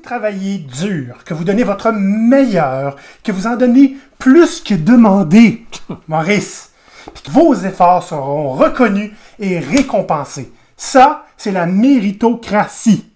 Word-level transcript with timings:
vous 0.00 0.06
travaillez 0.06 0.56
dur, 0.56 1.24
que 1.26 1.34
vous 1.34 1.44
donnez 1.44 1.62
votre 1.62 1.92
meilleur, 1.92 2.96
que 3.22 3.32
vous 3.32 3.46
en 3.46 3.56
donnez 3.56 3.98
plus 4.18 4.62
que 4.62 4.72
demandé, 4.72 5.66
Maurice, 6.08 6.70
puis 7.12 7.22
que 7.24 7.30
vos 7.30 7.54
efforts 7.54 8.02
seront 8.02 8.52
reconnus 8.52 9.12
et 9.38 9.58
récompensés. 9.58 10.50
Ça, 10.74 11.26
c'est 11.36 11.52
la 11.52 11.66
méritocratie. 11.66 13.10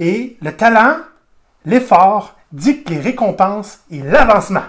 Et 0.00 0.36
le 0.42 0.50
talent, 0.50 0.96
l'effort 1.64 2.36
dictent 2.50 2.90
les 2.90 2.98
récompenses 2.98 3.78
et 3.92 4.00
l'avancement. 4.00 4.64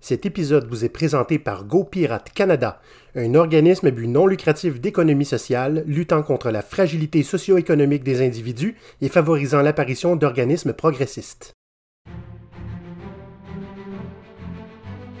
Cet 0.00 0.26
épisode 0.26 0.68
vous 0.68 0.84
est 0.84 0.90
présenté 0.90 1.40
par 1.40 1.64
GoPirate 1.64 2.30
Canada, 2.32 2.80
un 3.16 3.34
organisme 3.34 3.86
à 3.86 3.90
but 3.90 4.08
non 4.08 4.26
lucratif 4.26 4.80
d'économie 4.80 5.24
sociale 5.24 5.84
luttant 5.86 6.22
contre 6.22 6.50
la 6.50 6.62
fragilité 6.62 7.22
socio-économique 7.22 8.02
des 8.02 8.26
individus 8.26 8.74
et 9.00 9.08
favorisant 9.08 9.62
l'apparition 9.62 10.16
d'organismes 10.16 10.72
progressistes. 10.72 11.54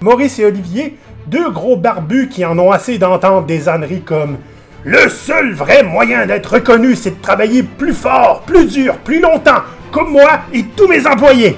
Maurice 0.00 0.38
et 0.40 0.44
Olivier, 0.44 0.96
deux 1.28 1.50
gros 1.50 1.76
barbus 1.76 2.28
qui 2.28 2.44
en 2.44 2.58
ont 2.58 2.72
assez 2.72 2.98
d'entendre 2.98 3.46
des 3.46 3.68
âneries 3.68 4.02
comme 4.02 4.38
Le 4.84 5.08
seul 5.08 5.54
vrai 5.54 5.82
moyen 5.82 6.26
d'être 6.26 6.54
reconnu, 6.54 6.96
c'est 6.96 7.16
de 7.16 7.22
travailler 7.22 7.62
plus 7.62 7.94
fort, 7.94 8.42
plus 8.42 8.66
dur, 8.66 8.98
plus 8.98 9.20
longtemps, 9.20 9.62
comme 9.92 10.10
moi 10.10 10.40
et 10.52 10.64
tous 10.76 10.88
mes 10.88 11.06
employés. 11.06 11.56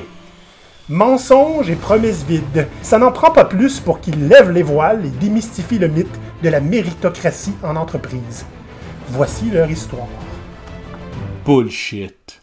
Mensonges 0.89 1.69
et 1.69 1.75
promesses 1.75 2.23
vides. 2.23 2.69
Ça 2.81 2.99
n'en 2.99 3.11
prend 3.11 3.33
pas 3.33 3.45
plus 3.45 3.81
pour 3.81 4.01
qu'ils 4.01 4.29
lèvent 4.29 4.53
les 4.53 4.63
voiles 4.63 5.05
et 5.05 5.11
démystifient 5.11 5.81
le 5.81 5.89
mythe 5.89 6.21
de 6.45 6.49
la 6.49 6.61
méritocratie 6.61 7.55
en 7.65 7.75
entreprise. 7.75 8.47
Voici 9.09 9.51
leur 9.51 9.69
histoire. 9.69 10.07
Bullshit. 11.45 12.41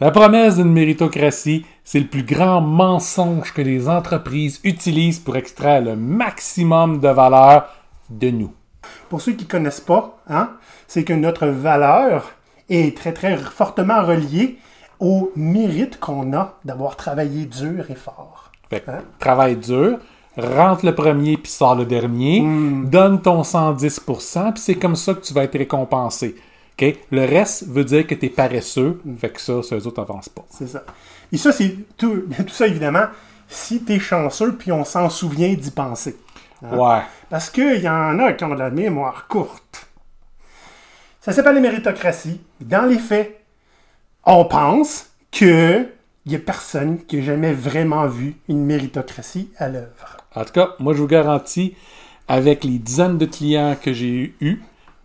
La 0.00 0.10
promesse 0.10 0.56
d'une 0.56 0.72
méritocratie, 0.72 1.64
c'est 1.84 2.00
le 2.00 2.08
plus 2.08 2.24
grand 2.24 2.60
mensonge 2.60 3.52
que 3.52 3.62
les 3.62 3.88
entreprises 3.88 4.58
utilisent 4.64 5.20
pour 5.20 5.36
extraire 5.36 5.82
le 5.82 5.94
maximum 5.94 6.98
de 6.98 7.08
valeur 7.08 7.68
de 8.08 8.30
nous. 8.30 8.52
Pour 9.08 9.20
ceux 9.20 9.34
qui 9.34 9.44
ne 9.44 9.50
connaissent 9.50 9.80
pas, 9.80 10.18
hein, 10.28 10.50
c'est 10.88 11.04
que 11.04 11.12
notre 11.12 11.46
valeur 11.46 12.32
est 12.68 12.96
très 12.96 13.12
très 13.12 13.36
fortement 13.36 14.02
reliée 14.02 14.58
au 15.00 15.32
mérite 15.34 15.98
qu'on 15.98 16.32
a 16.34 16.58
d'avoir 16.64 16.96
travaillé 16.96 17.46
dur 17.46 17.90
et 17.90 17.94
fort. 17.94 18.50
Fait 18.68 18.80
que, 18.80 18.90
Hein? 18.90 19.00
travaille 19.18 19.56
dur, 19.56 19.98
rentre 20.36 20.84
le 20.86 20.94
premier 20.94 21.36
puis 21.36 21.50
sors 21.50 21.74
le 21.74 21.84
dernier, 21.84 22.40
donne 22.84 23.20
ton 23.20 23.42
110%, 23.42 24.52
puis 24.52 24.62
c'est 24.62 24.74
comme 24.76 24.96
ça 24.96 25.14
que 25.14 25.20
tu 25.20 25.34
vas 25.34 25.44
être 25.44 25.58
récompensé. 25.58 26.36
OK? 26.80 26.94
Le 27.10 27.24
reste 27.24 27.66
veut 27.66 27.84
dire 27.84 28.06
que 28.06 28.14
tu 28.14 28.26
es 28.26 28.28
paresseux, 28.28 29.00
fait 29.18 29.30
que 29.30 29.40
ça, 29.40 29.62
ça, 29.62 29.76
eux 29.76 29.86
autres 29.86 30.00
n'avancent 30.00 30.28
pas. 30.28 30.44
C'est 30.50 30.68
ça. 30.68 30.84
Et 31.32 31.36
ça, 31.38 31.52
c'est 31.52 31.74
tout, 31.96 32.22
tout 32.36 32.48
ça, 32.48 32.66
évidemment, 32.66 33.06
si 33.48 33.82
tu 33.82 33.94
es 33.94 33.98
chanceux 33.98 34.54
puis 34.56 34.70
on 34.70 34.84
s'en 34.84 35.10
souvient 35.10 35.52
d'y 35.54 35.70
penser. 35.70 36.16
Hein? 36.62 36.76
Ouais. 36.76 37.00
Parce 37.28 37.50
qu'il 37.50 37.80
y 37.80 37.88
en 37.88 38.18
a 38.18 38.32
qui 38.34 38.44
ont 38.44 38.50
de 38.54 38.58
la 38.58 38.70
mémoire 38.70 39.26
courte. 39.28 39.86
Ça 41.20 41.32
s'appelle 41.32 41.56
la 41.56 41.60
méritocratie. 41.60 42.40
Dans 42.60 42.86
les 42.88 42.98
faits, 42.98 43.39
on 44.26 44.44
pense 44.44 45.10
que 45.32 45.88
il 46.26 46.30
n'y 46.30 46.36
a 46.36 46.40
personne 46.40 46.98
qui 47.06 47.18
a 47.18 47.22
jamais 47.22 47.52
vraiment 47.52 48.06
vu 48.06 48.36
une 48.48 48.64
méritocratie 48.64 49.50
à 49.56 49.68
l'œuvre. 49.68 50.18
En 50.34 50.44
tout 50.44 50.52
cas, 50.52 50.70
moi, 50.78 50.92
je 50.92 50.98
vous 50.98 51.06
garantis, 51.06 51.74
avec 52.28 52.62
les 52.62 52.78
dizaines 52.78 53.16
de 53.18 53.24
clients 53.24 53.74
que 53.80 53.92
j'ai 53.92 54.34
eus, 54.40 54.60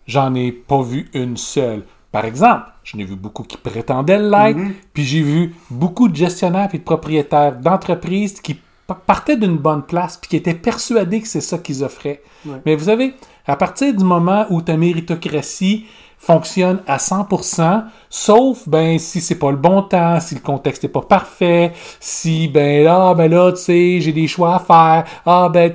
j'en 0.07 0.35
ai 0.35 0.51
pas 0.51 0.81
vu 0.81 1.09
une 1.13 1.37
seule. 1.37 1.83
Par 2.11 2.25
exemple, 2.25 2.65
j'en 2.83 2.99
ai 2.99 3.05
vu 3.05 3.15
beaucoup 3.15 3.43
qui 3.43 3.57
prétendaient 3.57 4.19
l'être, 4.19 4.59
puis 4.93 5.03
j'ai 5.03 5.21
vu 5.21 5.55
beaucoup 5.69 6.09
de 6.09 6.15
gestionnaires 6.15 6.69
et 6.73 6.77
de 6.79 6.83
propriétaires 6.83 7.55
d'entreprises 7.57 8.41
qui 8.41 8.59
pa- 8.85 8.93
partaient 9.05 9.37
d'une 9.37 9.57
bonne 9.57 9.83
place 9.83 10.17
puis 10.17 10.29
qui 10.29 10.35
étaient 10.35 10.53
persuadés 10.53 11.21
que 11.21 11.27
c'est 11.27 11.41
ça 11.41 11.57
qu'ils 11.57 11.83
offraient. 11.83 12.21
Mais 12.65 12.75
vous 12.75 12.85
savez, 12.85 13.13
à 13.47 13.55
partir 13.55 13.93
du 13.95 14.03
moment 14.03 14.45
où 14.49 14.61
ta 14.61 14.75
méritocratie 14.77 15.85
fonctionne 16.17 16.81
à 16.87 16.97
100%, 16.97 17.83
sauf 18.09 18.67
ben 18.67 18.97
si 18.97 19.21
c'est 19.21 19.37
pas 19.37 19.51
le 19.51 19.57
bon 19.57 19.83
temps, 19.83 20.19
si 20.19 20.35
le 20.35 20.41
contexte 20.41 20.83
est 20.83 20.89
pas 20.89 21.01
parfait, 21.01 21.71
si 21.99 22.47
ben 22.47 22.83
là 22.83 23.13
ben 23.13 23.29
là 23.29 23.51
tu 23.51 23.61
sais, 23.61 24.01
j'ai 24.01 24.11
des 24.11 24.27
choix 24.27 24.55
à 24.55 24.59
faire. 24.59 25.03
Ah 25.25 25.49
ben 25.49 25.71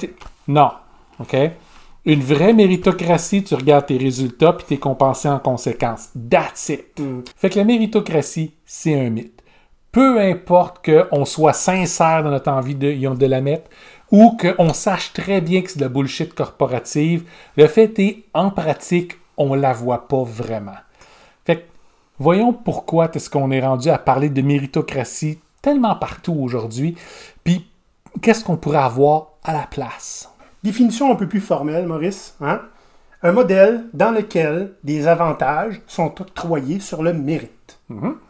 non. 0.49 0.71
OK? 1.21 1.37
Une 2.07 2.21
vraie 2.21 2.55
méritocratie, 2.55 3.45
tu 3.45 3.55
regardes 3.55 3.87
tes 3.87 3.99
résultats 3.99 4.55
puis 4.55 4.65
tu 4.67 4.75
es 4.75 4.79
compensé 4.79 5.29
en 5.29 5.39
conséquence. 5.39 6.09
That's 6.31 6.71
it. 6.71 7.01
Fait 7.37 7.51
que 7.51 7.59
la 7.59 7.65
méritocratie, 7.65 8.55
c'est 8.65 8.99
un 8.99 9.11
mythe. 9.11 9.43
Peu 9.93 10.21
importe 10.21 10.85
qu'on 10.85 11.25
soit 11.25 11.53
sincère 11.53 12.23
dans 12.23 12.31
notre 12.31 12.51
envie 12.51 12.75
de, 12.75 13.15
de 13.15 13.27
la 13.27 13.41
mettre 13.41 13.69
ou 14.11 14.37
qu'on 14.37 14.73
sache 14.73 15.13
très 15.13 15.41
bien 15.41 15.63
que 15.63 15.71
c'est 15.71 15.79
de 15.79 15.85
la 15.85 15.89
bullshit 15.89 16.35
corporative, 16.35 17.25
le 17.57 17.67
fait 17.67 17.99
est, 17.99 18.25
en 18.35 18.51
pratique, 18.51 19.20
on 19.41 19.55
la 19.55 19.73
voit 19.73 20.07
pas 20.07 20.23
vraiment. 20.23 20.77
Fait 21.47 21.57
que, 21.57 21.63
voyons 22.19 22.53
pourquoi 22.53 23.11
est-ce 23.13 23.31
qu'on 23.31 23.51
est 23.51 23.65
rendu 23.65 23.89
à 23.89 23.97
parler 23.97 24.29
de 24.29 24.43
méritocratie 24.43 25.41
tellement 25.63 25.97
partout 25.97 26.37
aujourd'hui, 26.39 26.95
puis 27.43 27.67
qu'est-ce 28.21 28.45
qu'on 28.45 28.59
pourrait 28.59 28.79
avoir 28.79 29.29
à 29.43 29.55
la 29.55 29.67
place? 29.67 30.31
Définition 30.63 31.11
un 31.11 31.17
peu 31.17 31.27
plus 31.27 31.41
formelle, 31.41 31.87
Maurice. 31.87 32.37
Hein? 32.43 32.61
Un 33.23 33.33
modèle 33.33 33.87
dans 33.95 34.11
lequel 34.11 34.75
des 34.85 35.09
avantages 35.09 35.81
sont 35.87 36.21
octroyés 36.21 36.81
sur 36.81 37.03
le 37.03 37.15
mérite. 37.15 37.81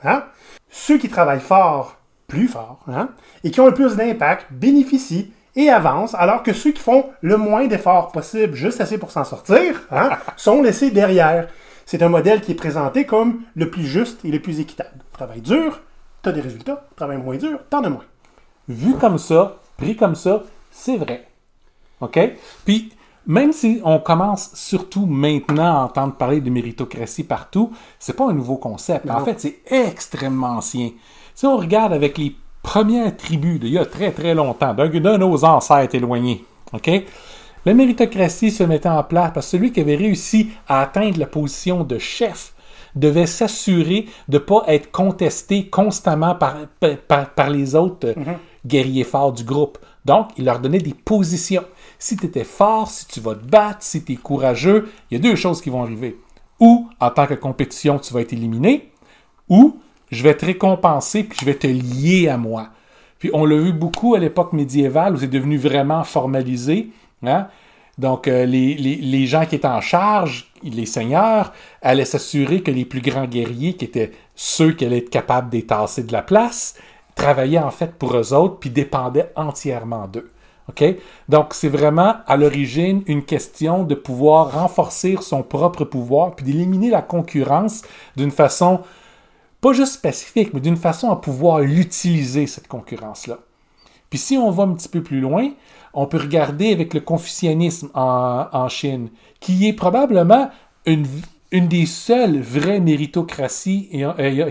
Hein? 0.05 0.25
Ceux 0.71 0.99
qui 0.99 1.09
travaillent 1.09 1.41
fort, 1.41 1.97
plus 2.29 2.47
fort, 2.47 2.81
hein? 2.87 3.11
et 3.43 3.51
qui 3.51 3.61
ont 3.61 3.67
le 3.67 3.75
plus 3.75 3.97
d'impact 3.97 4.47
bénéficient 4.53 5.33
et 5.65 5.71
avancent, 5.71 6.15
alors 6.15 6.43
que 6.43 6.53
ceux 6.53 6.73
qui 6.73 6.83
font 6.83 7.07
le 7.21 7.37
moins 7.37 7.67
d'efforts 7.67 8.13
possible, 8.13 8.55
juste 8.55 8.81
assez 8.81 8.99
pour 8.99 9.11
s'en 9.11 9.25
sortir, 9.25 9.83
hein, 9.91 10.11
sont 10.37 10.63
laissés 10.63 10.91
derrière. 10.91 11.49
C'est 11.87 12.03
un 12.03 12.09
modèle 12.09 12.41
qui 12.41 12.53
est 12.53 12.57
présenté 12.57 13.05
comme 13.05 13.43
le 13.57 13.71
plus 13.71 13.85
juste 13.85 14.25
et 14.25 14.31
le 14.31 14.41
plus 14.41 14.61
équitable. 14.61 15.01
Travaille 15.13 15.41
dur, 15.41 15.81
t'as 16.23 16.33
des 16.33 16.41
résultats. 16.41 16.87
Travaille 16.97 17.19
moins 17.19 17.37
dur, 17.37 17.59
t'en 17.69 17.83
as 17.83 17.91
moins. 17.91 18.05
Vu 18.69 18.95
comme 18.95 19.19
ça, 19.19 19.57
pris 19.77 19.97
comme 19.97 20.15
ça, 20.15 20.45
c'est 20.71 20.97
vrai. 20.97 21.27
OK? 22.01 22.19
Puis, 22.65 22.93
même 23.27 23.53
si 23.53 23.81
on 23.85 23.99
commence 23.99 24.55
surtout 24.55 25.07
maintenant 25.07 25.77
à 25.77 25.85
entendre 25.85 26.15
parler 26.15 26.41
de 26.41 26.51
méritocratie 26.51 27.25
partout, 27.25 27.73
c'est 27.99 28.17
pas 28.17 28.29
un 28.29 28.33
nouveau 28.33 28.57
concept. 28.57 29.11
En 29.11 29.25
fait, 29.25 29.41
c'est 29.41 29.59
extrêmement 29.67 30.57
ancien. 30.57 30.91
Si 31.35 31.47
on 31.47 31.57
regarde 31.57 31.93
avec 31.93 32.19
les 32.19 32.37
premières 32.63 33.17
tribus 33.17 33.61
d'il 33.61 33.71
y 33.71 33.79
a 33.79 33.87
très 33.87 34.13
très 34.13 34.35
longtemps, 34.35 34.75
d'un 34.75 34.89
de 34.89 35.17
nos 35.17 35.45
ancêtres 35.45 35.95
éloignés, 35.95 36.45
OK? 36.73 36.91
La 37.67 37.75
méritocratie 37.75 38.51
se 38.51 38.63
mettait 38.63 38.89
en 38.89 39.03
place 39.03 39.33
parce 39.35 39.47
que 39.47 39.51
celui 39.51 39.73
qui 39.73 39.81
avait 39.81 39.97
réussi 39.97 40.51
à 40.67 40.81
atteindre 40.81 41.19
la 41.19 41.27
position 41.27 41.85
de 41.85 41.99
chef 41.99 42.55
devait 42.95 43.27
s'assurer 43.27 44.07
de 44.29 44.39
ne 44.39 44.39
pas 44.39 44.65
être 44.67 44.91
contesté 44.91 45.69
constamment 45.69 46.35
par, 46.35 46.57
par, 47.07 47.31
par 47.31 47.51
les 47.51 47.75
autres 47.75 48.09
euh, 48.09 48.35
guerriers 48.67 49.05
forts 49.05 49.33
du 49.33 49.45
groupe. 49.45 49.79
Donc, 50.05 50.31
il 50.39 50.45
leur 50.47 50.59
donnait 50.59 50.79
des 50.79 50.95
positions. 50.95 51.65
Si 51.99 52.17
tu 52.17 52.27
étais 52.27 52.45
fort, 52.45 52.89
si 52.91 53.07
tu 53.07 53.21
vas 53.21 53.35
te 53.35 53.45
battre, 53.45 53.79
si 53.81 54.03
tu 54.03 54.13
es 54.13 54.17
courageux, 54.17 54.91
il 55.11 55.19
y 55.19 55.21
a 55.21 55.23
deux 55.23 55.37
choses 55.37 55.61
qui 55.61 55.71
vont 55.71 55.83
arriver. 55.83 56.19
Ou, 56.59 56.89
en 56.99 57.11
tant 57.11 57.27
que 57.27 57.35
compétition, 57.35 57.99
tu 57.99 58.13
vas 58.13 58.23
être 58.23 58.33
éliminé, 58.33 58.91
ou 59.49 59.79
je 60.11 60.23
vais 60.23 60.37
te 60.37 60.47
récompenser 60.47 61.25
puis 61.25 61.39
je 61.41 61.45
vais 61.45 61.55
te 61.55 61.67
lier 61.67 62.29
à 62.29 62.37
moi. 62.37 62.69
Puis 63.19 63.31
on 63.33 63.45
l'a 63.45 63.57
vu 63.57 63.73
beaucoup 63.73 64.15
à 64.15 64.19
l'époque 64.19 64.53
médiévale 64.53 65.15
où 65.15 65.19
c'est 65.19 65.27
devenu 65.27 65.57
vraiment 65.59 66.05
formalisé. 66.05 66.91
Hein? 67.23 67.49
Donc 67.99 68.29
euh, 68.29 68.47
les, 68.47 69.27
gens 69.27 69.45
qui 69.45 69.57
étaient 69.57 69.67
en 69.67 69.81
charge, 69.81 70.51
les 70.63 70.87
seigneurs, 70.87 71.53
allaient 71.83 72.05
s'assurer 72.05 72.63
que 72.63 72.71
les 72.71 72.87
plus 72.87 73.03
grands 73.03 73.27
guerriers, 73.27 73.75
qui 73.75 73.85
étaient 73.85 74.13
ceux 74.35 74.73
qui 74.73 74.87
allaient 74.87 74.99
être 74.99 75.11
capables 75.11 75.51
d'étasser 75.51 76.03
de 76.03 76.13
la 76.13 76.23
place, 76.23 76.77
travaillaient 77.15 77.59
en 77.59 77.71
fait 77.71 77.93
pour 77.95 78.17
eux 78.17 78.33
autres 78.33 78.59
puis 78.59 78.71
dépendaient 78.71 79.31
entièrement 79.37 80.09
d'eux. 80.09 80.31
Donc, 81.29 81.55
c'est 81.55 81.69
vraiment 81.69 82.17
à 82.27 82.37
l'origine 82.37 83.03
une 83.07 83.25
question 83.25 83.85
de 83.85 83.95
pouvoir 83.95 84.53
renforcer 84.53 85.17
son 85.21 85.43
propre 85.43 85.85
pouvoir 85.85 86.35
puis 86.35 86.45
d'éliminer 86.45 86.91
la 86.91 87.03
concurrence 87.03 87.83
d'une 88.17 88.31
façon 88.31 88.81
pas 89.61 89.73
juste 89.73 89.93
spécifique, 89.93 90.55
mais 90.55 90.61
d'une 90.61 90.77
façon 90.77 91.11
à 91.11 91.17
pouvoir 91.17 91.61
l'utiliser, 91.61 92.47
cette 92.47 92.69
concurrence-là. 92.69 93.39
Puis 94.09 94.19
si 94.19 94.37
on 94.37 94.51
va 94.51 94.65
un 94.65 94.75
petit 94.75 94.89
peu 94.89 95.03
plus 95.03 95.21
loin, 95.21 95.51
on 95.95 96.07
peut 96.07 96.19
regarder 96.19 96.73
avec 96.73 96.95
le 96.95 97.01
confucianisme 97.01 97.91
en, 97.95 98.69
Chine, 98.69 99.11
qui 99.39 99.69
est 99.69 99.73
probablement 99.73 100.51
une, 100.87 101.07
une 101.53 101.69
des 101.69 101.87
seules 101.87 102.41
vraies 102.41 102.81
méritocraties 102.81 103.89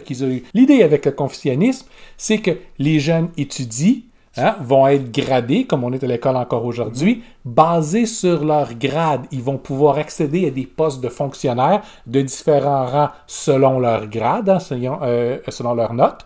qu'ils 0.05 0.23
ont 0.23 0.27
eues. 0.27 0.43
L'idée 0.53 0.83
avec 0.83 1.05
le 1.05 1.11
confucianisme, 1.11 1.87
c'est 2.17 2.39
que 2.39 2.57
les 2.77 2.99
jeunes 2.99 3.29
étudient, 3.37 4.01
hein, 4.39 4.55
vont 4.61 4.87
être 4.87 5.11
gradés, 5.11 5.65
comme 5.65 5.83
on 5.83 5.93
est 5.93 6.03
à 6.03 6.07
l'école 6.07 6.35
encore 6.35 6.65
aujourd'hui, 6.65 7.23
basés 7.45 8.05
sur 8.05 8.45
leur 8.45 8.73
grade. 8.73 9.21
Ils 9.31 9.43
vont 9.43 9.57
pouvoir 9.57 9.97
accéder 9.97 10.47
à 10.47 10.51
des 10.51 10.65
postes 10.65 11.01
de 11.01 11.09
fonctionnaires 11.09 11.81
de 12.07 12.21
différents 12.21 12.85
rangs 12.85 13.09
selon 13.27 13.79
leur 13.79 14.07
grade, 14.07 14.49
hein, 14.49 14.59
selon, 14.59 14.99
euh, 15.01 15.37
selon 15.49 15.73
leurs 15.73 15.93
notes. 15.93 16.25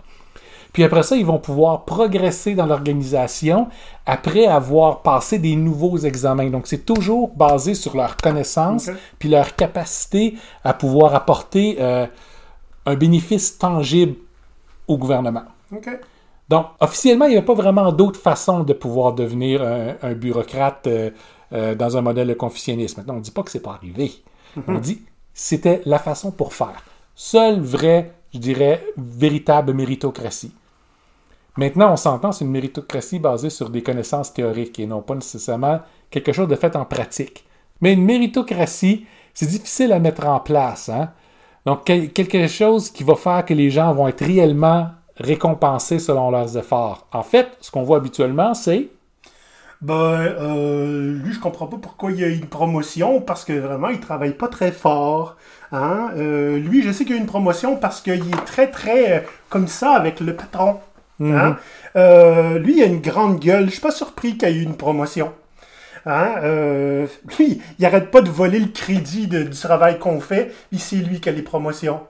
Puis 0.73 0.83
après 0.83 1.03
ça, 1.03 1.15
ils 1.15 1.25
vont 1.25 1.37
pouvoir 1.37 1.85
progresser 1.85 2.55
dans 2.55 2.65
l'organisation 2.65 3.67
après 4.07 4.47
avoir 4.47 5.03
passé 5.03 5.37
des 5.37 5.55
nouveaux 5.55 5.99
examens. 5.99 6.49
Donc, 6.49 6.65
c'est 6.65 6.83
toujours 6.83 7.29
basé 7.29 7.75
sur 7.75 7.95
leurs 7.95 8.17
connaissances 8.17 8.89
puis 9.19 9.29
leur 9.29 9.55
capacité 9.55 10.35
à 10.63 10.73
pouvoir 10.73 11.13
apporter 11.13 11.77
euh, 11.79 12.07
un 12.87 12.95
bénéfice 12.95 13.57
tangible 13.57 14.15
au 14.87 14.97
gouvernement. 14.97 15.43
Donc, 16.49 16.67
officiellement, 16.79 17.25
il 17.25 17.31
n'y 17.31 17.37
avait 17.37 17.45
pas 17.45 17.53
vraiment 17.53 17.91
d'autre 17.91 18.19
façon 18.19 18.63
de 18.63 18.73
pouvoir 18.73 19.13
devenir 19.13 19.61
un, 19.61 19.95
un 20.01 20.13
bureaucrate 20.13 20.87
euh, 20.87 21.09
euh, 21.53 21.75
dans 21.75 21.95
un 21.97 22.01
modèle 22.01 22.27
de 22.27 22.33
confucianisme. 22.33 22.99
Maintenant, 22.99 23.15
on 23.15 23.17
ne 23.17 23.23
dit 23.23 23.31
pas 23.31 23.43
que 23.43 23.51
c'est 23.51 23.61
pas 23.61 23.73
arrivé. 23.73 24.11
On 24.67 24.77
dit 24.79 25.01
c'était 25.33 25.81
la 25.85 25.97
façon 25.99 26.31
pour 26.31 26.53
faire. 26.53 26.83
Seule 27.15 27.59
vraie, 27.59 28.13
je 28.33 28.39
dirais, 28.39 28.85
véritable 28.97 29.73
méritocratie. 29.73 30.51
Maintenant, 31.57 31.93
on 31.93 31.97
s'entend, 31.97 32.31
c'est 32.31 32.45
une 32.45 32.51
méritocratie 32.51 33.19
basée 33.19 33.49
sur 33.49 33.69
des 33.69 33.83
connaissances 33.83 34.33
théoriques 34.33 34.79
et 34.79 34.87
non 34.87 35.01
pas 35.01 35.15
nécessairement 35.15 35.79
quelque 36.09 36.33
chose 36.33 36.47
de 36.47 36.55
fait 36.55 36.75
en 36.75 36.85
pratique. 36.85 37.45
Mais 37.81 37.93
une 37.93 38.03
méritocratie, 38.03 39.05
c'est 39.33 39.45
difficile 39.47 39.91
à 39.93 39.99
mettre 39.99 40.25
en 40.25 40.39
place. 40.39 40.89
Hein? 40.89 41.11
Donc, 41.65 41.81
quel- 41.85 42.11
quelque 42.11 42.47
chose 42.47 42.89
qui 42.89 43.03
va 43.03 43.15
faire 43.15 43.45
que 43.45 43.53
les 43.53 43.69
gens 43.69 43.93
vont 43.93 44.07
être 44.07 44.23
réellement 44.25 44.87
récompensés 45.17 45.99
selon 45.99 46.31
leurs 46.31 46.57
efforts. 46.57 47.07
En 47.11 47.23
fait, 47.23 47.47
ce 47.61 47.71
qu'on 47.71 47.83
voit 47.83 47.97
habituellement, 47.97 48.53
c'est 48.53 48.89
Ben, 49.81 49.93
euh, 49.95 51.13
lui, 51.23 51.33
je 51.33 51.39
comprends 51.41 51.67
pas 51.67 51.77
pourquoi 51.77 52.11
il 52.11 52.19
y 52.19 52.23
a 52.23 52.27
eu 52.27 52.35
une 52.37 52.47
promotion, 52.47 53.19
parce 53.19 53.43
que 53.43 53.51
vraiment, 53.53 53.89
il 53.89 53.99
travaille 53.99 54.33
pas 54.33 54.47
très 54.47 54.71
fort. 54.71 55.35
Hein? 55.73 56.11
Euh, 56.15 56.57
lui, 56.57 56.83
je 56.83 56.91
sais 56.91 57.03
qu'il 57.03 57.15
y 57.15 57.17
a 57.17 57.17
eu 57.17 57.21
une 57.21 57.27
promotion 57.27 57.75
parce 57.75 57.99
qu'il 57.99 58.13
est 58.13 58.45
très, 58.45 58.71
très 58.71 59.11
euh, 59.11 59.19
comme 59.49 59.67
ça 59.67 59.91
avec 59.93 60.19
le 60.21 60.35
patron. 60.35 60.79
Hein? 61.21 61.57
Euh, 61.95 62.59
lui, 62.59 62.77
il 62.77 62.83
a 62.83 62.85
une 62.85 63.01
grande 63.01 63.39
gueule. 63.39 63.65
Je 63.65 63.71
suis 63.71 63.81
pas 63.81 63.91
surpris 63.91 64.37
qu'il 64.37 64.49
y 64.49 64.51
ait 64.51 64.55
eu 64.55 64.63
une 64.63 64.77
promotion. 64.77 65.33
Hein? 66.05 66.35
Lui, 67.37 67.61
il 67.79 67.85
arrête 67.85 68.11
pas 68.11 68.21
de 68.21 68.29
voler 68.29 68.59
le 68.59 68.67
crédit 68.67 69.27
de- 69.27 69.43
du 69.43 69.57
travail 69.57 69.99
qu'on 69.99 70.19
fait, 70.19 70.53
puis 70.69 70.79
c'est 70.79 70.97
lui 70.97 71.19
qui 71.21 71.29
a 71.29 71.31
les 71.31 71.41
promotions. 71.41 72.01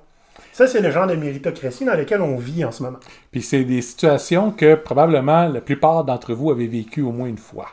Ça, 0.53 0.67
c'est 0.67 0.81
le 0.81 0.91
genre 0.91 1.07
de 1.07 1.15
méritocratie 1.15 1.83
dans 1.83 1.95
lequel 1.95 2.21
on 2.21 2.37
vit 2.37 2.63
en 2.63 2.71
ce 2.71 2.83
moment. 2.83 2.99
Puis 3.31 3.41
c'est 3.41 3.63
des 3.63 3.81
situations 3.81 4.51
que 4.51 4.75
probablement 4.75 5.47
la 5.47 5.61
plupart 5.61 6.03
d'entre 6.03 6.35
vous 6.35 6.51
avez 6.51 6.67
vécues 6.67 7.01
au 7.01 7.11
moins 7.11 7.27
une 7.27 7.39
fois. 7.39 7.69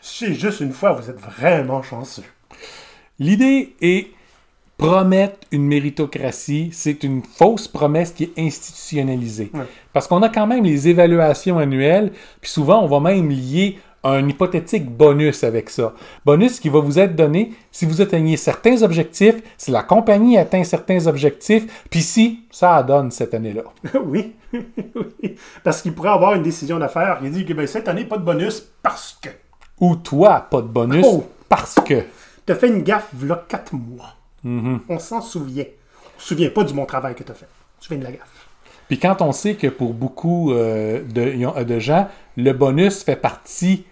C'est 0.00 0.32
juste 0.32 0.60
une 0.60 0.72
fois, 0.72 0.92
vous 0.92 1.10
êtes 1.10 1.20
vraiment 1.20 1.82
chanceux. 1.82 2.24
L'idée 3.18 3.74
est 3.82 4.08
promettre 4.78 5.36
une 5.52 5.66
méritocratie, 5.66 6.70
c'est 6.72 7.04
une 7.04 7.22
fausse 7.22 7.68
promesse 7.68 8.12
qui 8.12 8.24
est 8.24 8.38
institutionnalisée. 8.38 9.50
Ouais. 9.52 9.66
Parce 9.92 10.08
qu'on 10.08 10.22
a 10.22 10.30
quand 10.30 10.46
même 10.46 10.64
les 10.64 10.88
évaluations 10.88 11.58
annuelles, 11.58 12.12
puis 12.40 12.50
souvent 12.50 12.82
on 12.82 12.86
va 12.86 13.00
même 13.00 13.28
lier 13.28 13.78
un 14.02 14.26
hypothétique 14.28 14.90
bonus 14.90 15.44
avec 15.44 15.68
ça. 15.70 15.94
Bonus 16.24 16.58
qui 16.58 16.68
va 16.68 16.80
vous 16.80 16.98
être 16.98 17.14
donné 17.14 17.52
si 17.70 17.84
vous 17.86 18.00
atteignez 18.00 18.36
certains 18.36 18.82
objectifs, 18.82 19.36
si 19.58 19.70
la 19.70 19.82
compagnie 19.82 20.38
atteint 20.38 20.64
certains 20.64 21.06
objectifs, 21.06 21.84
puis 21.90 22.00
si 22.00 22.44
ça 22.50 22.82
donne 22.82 23.10
cette 23.10 23.34
année-là. 23.34 23.62
oui. 24.04 24.34
Oui. 24.52 25.36
Parce 25.64 25.82
qu'il 25.82 25.94
pourrait 25.94 26.10
avoir 26.10 26.34
une 26.34 26.42
décision 26.42 26.78
d'affaires. 26.78 27.18
Il 27.22 27.30
dit 27.30 27.44
que 27.44 27.52
ben, 27.52 27.66
cette 27.66 27.88
année, 27.88 28.04
pas 28.04 28.16
de 28.18 28.24
bonus 28.24 28.66
parce 28.82 29.18
que 29.22 29.28
Ou 29.80 29.96
toi, 29.96 30.46
pas 30.50 30.62
de 30.62 30.66
bonus, 30.66 31.04
Oh. 31.06 31.26
parce 31.48 31.76
que. 31.86 32.02
tu 32.46 32.52
as 32.52 32.56
fait 32.56 32.68
une 32.68 32.82
gaffe 32.82 33.08
v'là 33.12 33.44
quatre 33.48 33.74
mois. 33.74 34.14
Mm-hmm. 34.44 34.78
On 34.88 34.98
s'en 34.98 35.20
souvient. 35.20 35.64
On 36.16 36.20
se 36.20 36.28
souvient 36.28 36.50
pas 36.50 36.64
du 36.64 36.72
bon 36.72 36.86
travail 36.86 37.14
que 37.14 37.22
tu 37.22 37.30
as 37.30 37.34
fait. 37.34 37.46
On 37.78 37.82
se 37.82 37.86
souvient 37.88 38.00
de 38.00 38.04
la 38.04 38.12
gaffe. 38.12 38.48
Puis 38.88 38.98
quand 38.98 39.22
on 39.22 39.30
sait 39.30 39.54
que 39.54 39.68
pour 39.68 39.94
beaucoup 39.94 40.52
euh, 40.52 41.00
de, 41.04 41.62
de 41.62 41.78
gens, 41.78 42.08
le 42.36 42.52
bonus 42.52 43.04
fait 43.04 43.14
partie 43.14 43.84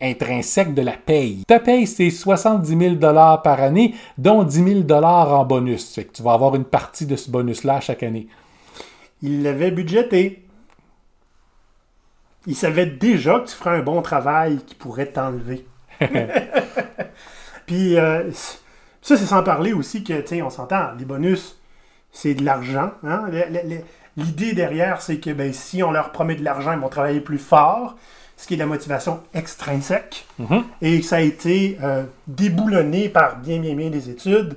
intrinsèque 0.00 0.74
de 0.74 0.82
la 0.82 0.92
paye. 0.92 1.42
Ta 1.46 1.58
paye, 1.60 1.86
c'est 1.86 2.10
70 2.10 2.78
000 2.78 2.96
par 2.98 3.60
année, 3.60 3.94
dont 4.18 4.44
10 4.44 4.84
000 4.86 4.92
en 4.92 5.44
bonus. 5.44 5.94
Fait 5.94 6.04
que 6.04 6.12
tu 6.12 6.22
vas 6.22 6.32
avoir 6.32 6.54
une 6.54 6.64
partie 6.64 7.06
de 7.06 7.16
ce 7.16 7.30
bonus-là 7.30 7.80
chaque 7.80 8.02
année. 8.02 8.28
Il 9.22 9.42
l'avait 9.42 9.70
budgété. 9.70 10.44
Il 12.46 12.54
savait 12.54 12.86
déjà 12.86 13.40
que 13.40 13.48
tu 13.48 13.54
ferais 13.54 13.78
un 13.78 13.82
bon 13.82 14.02
travail 14.02 14.58
qui 14.66 14.74
pourrait 14.74 15.06
t'enlever. 15.06 15.66
Puis, 17.66 17.96
euh, 17.98 18.30
ça, 19.02 19.16
c'est 19.16 19.26
sans 19.26 19.42
parler 19.42 19.72
aussi 19.72 20.04
que, 20.04 20.24
sais, 20.24 20.42
on 20.42 20.50
s'entend, 20.50 20.92
les 20.98 21.04
bonus, 21.04 21.58
c'est 22.12 22.34
de 22.34 22.44
l'argent. 22.44 22.92
hein. 23.02 23.24
L'idée 24.16 24.52
derrière, 24.52 25.02
c'est 25.02 25.18
que 25.18 25.30
ben, 25.30 25.52
si 25.52 25.82
on 25.82 25.90
leur 25.90 26.10
promet 26.12 26.36
de 26.36 26.44
l'argent, 26.44 26.72
ils 26.72 26.78
vont 26.78 26.88
travailler 26.88 27.20
plus 27.20 27.38
fort, 27.38 27.96
ce 28.36 28.46
qui 28.46 28.54
est 28.54 28.58
la 28.58 28.66
motivation 28.66 29.20
extrinsèque. 29.34 30.26
Et 30.82 31.02
ça 31.02 31.16
a 31.16 31.20
été 31.20 31.78
euh, 31.82 32.04
déboulonné 32.26 33.08
par 33.08 33.36
bien, 33.38 33.58
bien, 33.60 33.74
bien 33.74 33.90
des 33.90 34.10
études. 34.10 34.56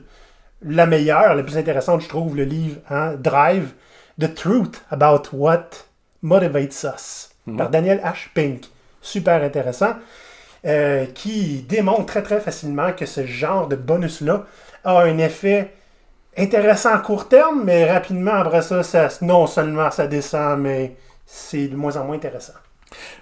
La 0.62 0.86
meilleure, 0.86 1.36
la 1.36 1.44
plus 1.44 1.58
intéressante, 1.58 2.02
je 2.02 2.10
trouve, 2.10 2.36
le 2.36 2.44
livre 2.44 2.82
hein, 2.90 3.14
Drive, 3.18 3.72
The 4.20 4.34
Truth 4.36 4.84
About 4.92 5.30
What 5.32 5.70
Motivates 6.22 6.86
Us, 6.94 7.30
par 7.58 7.70
Daniel 7.70 8.00
H. 8.04 8.28
Pink. 8.34 8.66
Super 9.02 9.42
intéressant. 9.42 9.94
euh, 10.66 11.06
qui 11.14 11.62
démontre 11.68 12.06
très, 12.06 12.22
très 12.22 12.42
facilement 12.42 12.92
que 12.94 13.06
ce 13.06 13.26
genre 13.26 13.68
de 13.68 13.76
bonus-là 13.78 14.46
a 14.84 15.02
un 15.04 15.18
effet 15.18 15.74
intéressant 16.38 16.94
à 16.94 17.00
court 17.00 17.28
terme, 17.30 17.64
mais 17.64 17.90
rapidement, 17.90 18.34
après 18.34 18.62
ça, 18.62 18.84
ça 18.84 19.08
non 19.22 19.48
seulement 19.48 19.90
ça 19.92 20.08
descend, 20.08 20.60
mais 20.60 20.96
c'est 21.26 21.68
de 21.68 21.76
moins 21.76 21.96
en 21.98 22.06
moins 22.06 22.16
intéressant. 22.18 22.54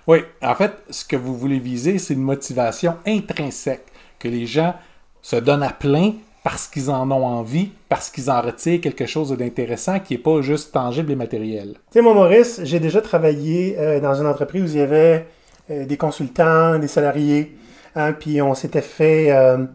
Oui, 0.08 0.20
en 0.42 0.56
fait, 0.56 0.74
ce 0.90 1.04
que 1.06 1.16
vous 1.16 1.36
voulez 1.36 1.60
viser, 1.60 2.00
c'est 2.00 2.14
une 2.14 2.22
motivation 2.22 2.96
intrinsèque, 3.06 3.86
que 4.20 4.28
les 4.28 4.46
gens 4.46 4.76
se 5.22 5.36
donnent 5.36 5.64
à 5.64 5.72
plein 5.72 6.14
parce 6.44 6.68
qu'ils 6.68 6.90
en 6.90 7.12
ont 7.12 7.26
envie, 7.26 7.72
parce 7.90 8.10
qu'ils 8.10 8.32
en 8.32 8.42
retirent 8.42 8.80
quelque 8.80 9.06
chose 9.06 9.36
d'intéressant 9.38 10.00
qui 10.00 10.14
n'est 10.14 10.20
pas 10.20 10.42
juste 10.42 10.72
tangible 10.72 11.12
et 11.12 11.16
matériel. 11.16 11.74
Tu 11.74 11.80
sais, 11.92 12.02
moi, 12.02 12.14
Maurice, 12.14 12.62
j'ai 12.64 12.80
déjà 12.80 13.02
travaillé 13.02 13.76
euh, 13.78 14.00
dans 14.00 14.16
une 14.16 14.28
entreprise 14.28 14.64
où 14.64 14.76
il 14.76 14.80
y 14.80 14.82
avait 14.82 15.28
euh, 15.70 15.86
des 15.86 15.98
consultants, 15.98 16.80
des 16.80 16.88
salariés, 16.88 17.58
hein, 17.96 18.14
puis 18.14 18.42
on 18.42 18.54
s'était 18.56 18.82
fait, 18.82 19.32
euh, 19.32 19.66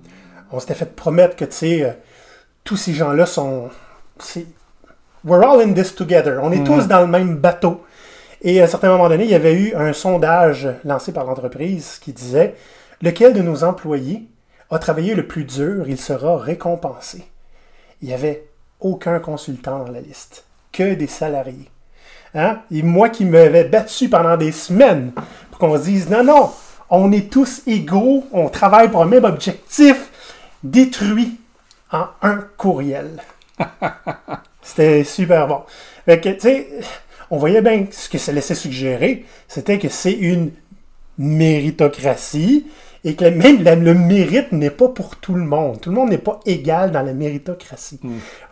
on 0.50 0.61
s'était 0.61 0.75
fait 0.75 0.97
promettre 0.97 1.37
que, 1.37 1.44
tu 1.44 1.53
sais, 1.53 1.99
tous 2.65 2.79
ces 2.79 2.94
gens-là 2.94 3.27
sont, 3.27 3.69
we're 5.25 5.43
all 5.44 5.61
in 5.61 5.75
this 5.75 5.94
together. 5.94 6.41
On 6.43 6.53
est 6.53 6.65
tous 6.65 6.87
dans 6.87 7.03
le 7.03 7.06
même 7.06 7.37
bateau. 7.37 7.84
Et 8.44 8.61
à 8.61 8.65
un 8.65 8.67
certain 8.67 8.89
moment 8.89 9.08
donné, 9.08 9.25
il 9.25 9.31
y 9.31 9.37
avait 9.37 9.55
eu 9.55 9.75
un 9.75 9.93
sondage 9.93 10.69
lancé 10.84 11.13
par 11.13 11.25
l'entreprise 11.25 11.99
qui 12.03 12.13
disait 12.13 12.56
lequel 13.01 13.34
de 13.34 13.41
nos 13.41 13.63
employés 13.63 14.27
a 14.70 14.79
travaillé 14.79 15.15
le 15.15 15.27
plus 15.27 15.44
dur, 15.44 15.89
il 15.89 15.99
sera 15.99 16.39
récompensé. 16.39 17.25
Il 18.01 18.08
n'y 18.08 18.15
avait 18.15 18.49
aucun 18.81 19.20
consultant 19.20 19.84
dans 19.84 19.93
la 19.93 20.01
liste, 20.01 20.44
que 20.72 20.94
des 20.94 21.06
salariés. 21.06 21.70
Hein? 22.34 22.61
Et 22.72 22.82
moi 22.82 23.11
qui 23.11 23.25
m'avais 23.25 23.65
battu 23.65 24.08
pendant 24.08 24.37
des 24.37 24.53
semaines 24.53 25.13
pour 25.51 25.61
qu'on 25.61 25.79
se 25.79 25.84
dise 25.84 26.11
non, 26.11 26.25
non, 26.25 26.51
on 26.91 27.13
est 27.13 27.31
tous 27.31 27.63
égaux, 27.67 28.27
on 28.32 28.49
travaille 28.49 28.91
pour 28.91 29.03
un 29.03 29.06
même 29.06 29.25
objectif, 29.25 30.11
détruit 30.65 31.39
en 31.93 32.06
un 32.22 32.39
courriel. 32.56 33.22
C'était 34.63 35.05
super 35.05 35.46
bon. 35.46 35.63
Fait 36.06 36.20
que, 36.20 36.31
tu 36.31 36.41
sais, 36.41 36.69
on 37.32 37.39
voyait 37.39 37.62
bien 37.62 37.86
ce 37.91 38.08
que 38.08 38.19
ça 38.19 38.31
laissait 38.31 38.55
suggérer, 38.55 39.24
c'était 39.48 39.79
que 39.81 39.89
c'est 39.89 40.12
une 40.12 40.51
méritocratie 41.19 42.67
et 43.05 43.15
que 43.17 43.24
même 43.24 43.62
la- 43.65 43.74
le 43.74 43.94
mérite 43.94 44.53
n'est 44.53 44.70
pas 44.70 44.89
pour 44.89 45.17
tout 45.17 45.34
le 45.34 45.43
monde. 45.44 45.81
Tout 45.81 45.91
le 45.91 45.96
monde 45.96 46.10
n'est 46.10 46.19
pas 46.19 46.39
égal 46.46 46.93
dans 46.93 47.03
la 47.03 47.12
méritocratie. 47.15 47.98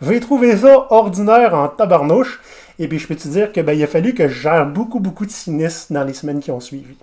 Vous 0.01 0.09
avez 0.09 0.19
trouvé 0.19 0.57
ça 0.57 0.87
ordinaire 0.91 1.53
en 1.55 1.69
tabarnouche. 1.69 2.41
Et 2.79 2.87
puis 2.87 2.99
je 2.99 3.07
peux 3.07 3.15
te 3.15 3.27
dire 3.27 3.51
que 3.51 3.61
ben, 3.61 3.73
il 3.73 3.83
a 3.83 3.87
fallu 3.87 4.13
que 4.13 4.27
je 4.27 4.41
gère 4.41 4.65
beaucoup, 4.65 4.99
beaucoup 4.99 5.25
de 5.25 5.31
cynisme 5.31 5.93
dans 5.93 6.03
les 6.03 6.13
semaines 6.13 6.39
qui 6.41 6.51
ont 6.51 6.59
suivi. 6.59 6.95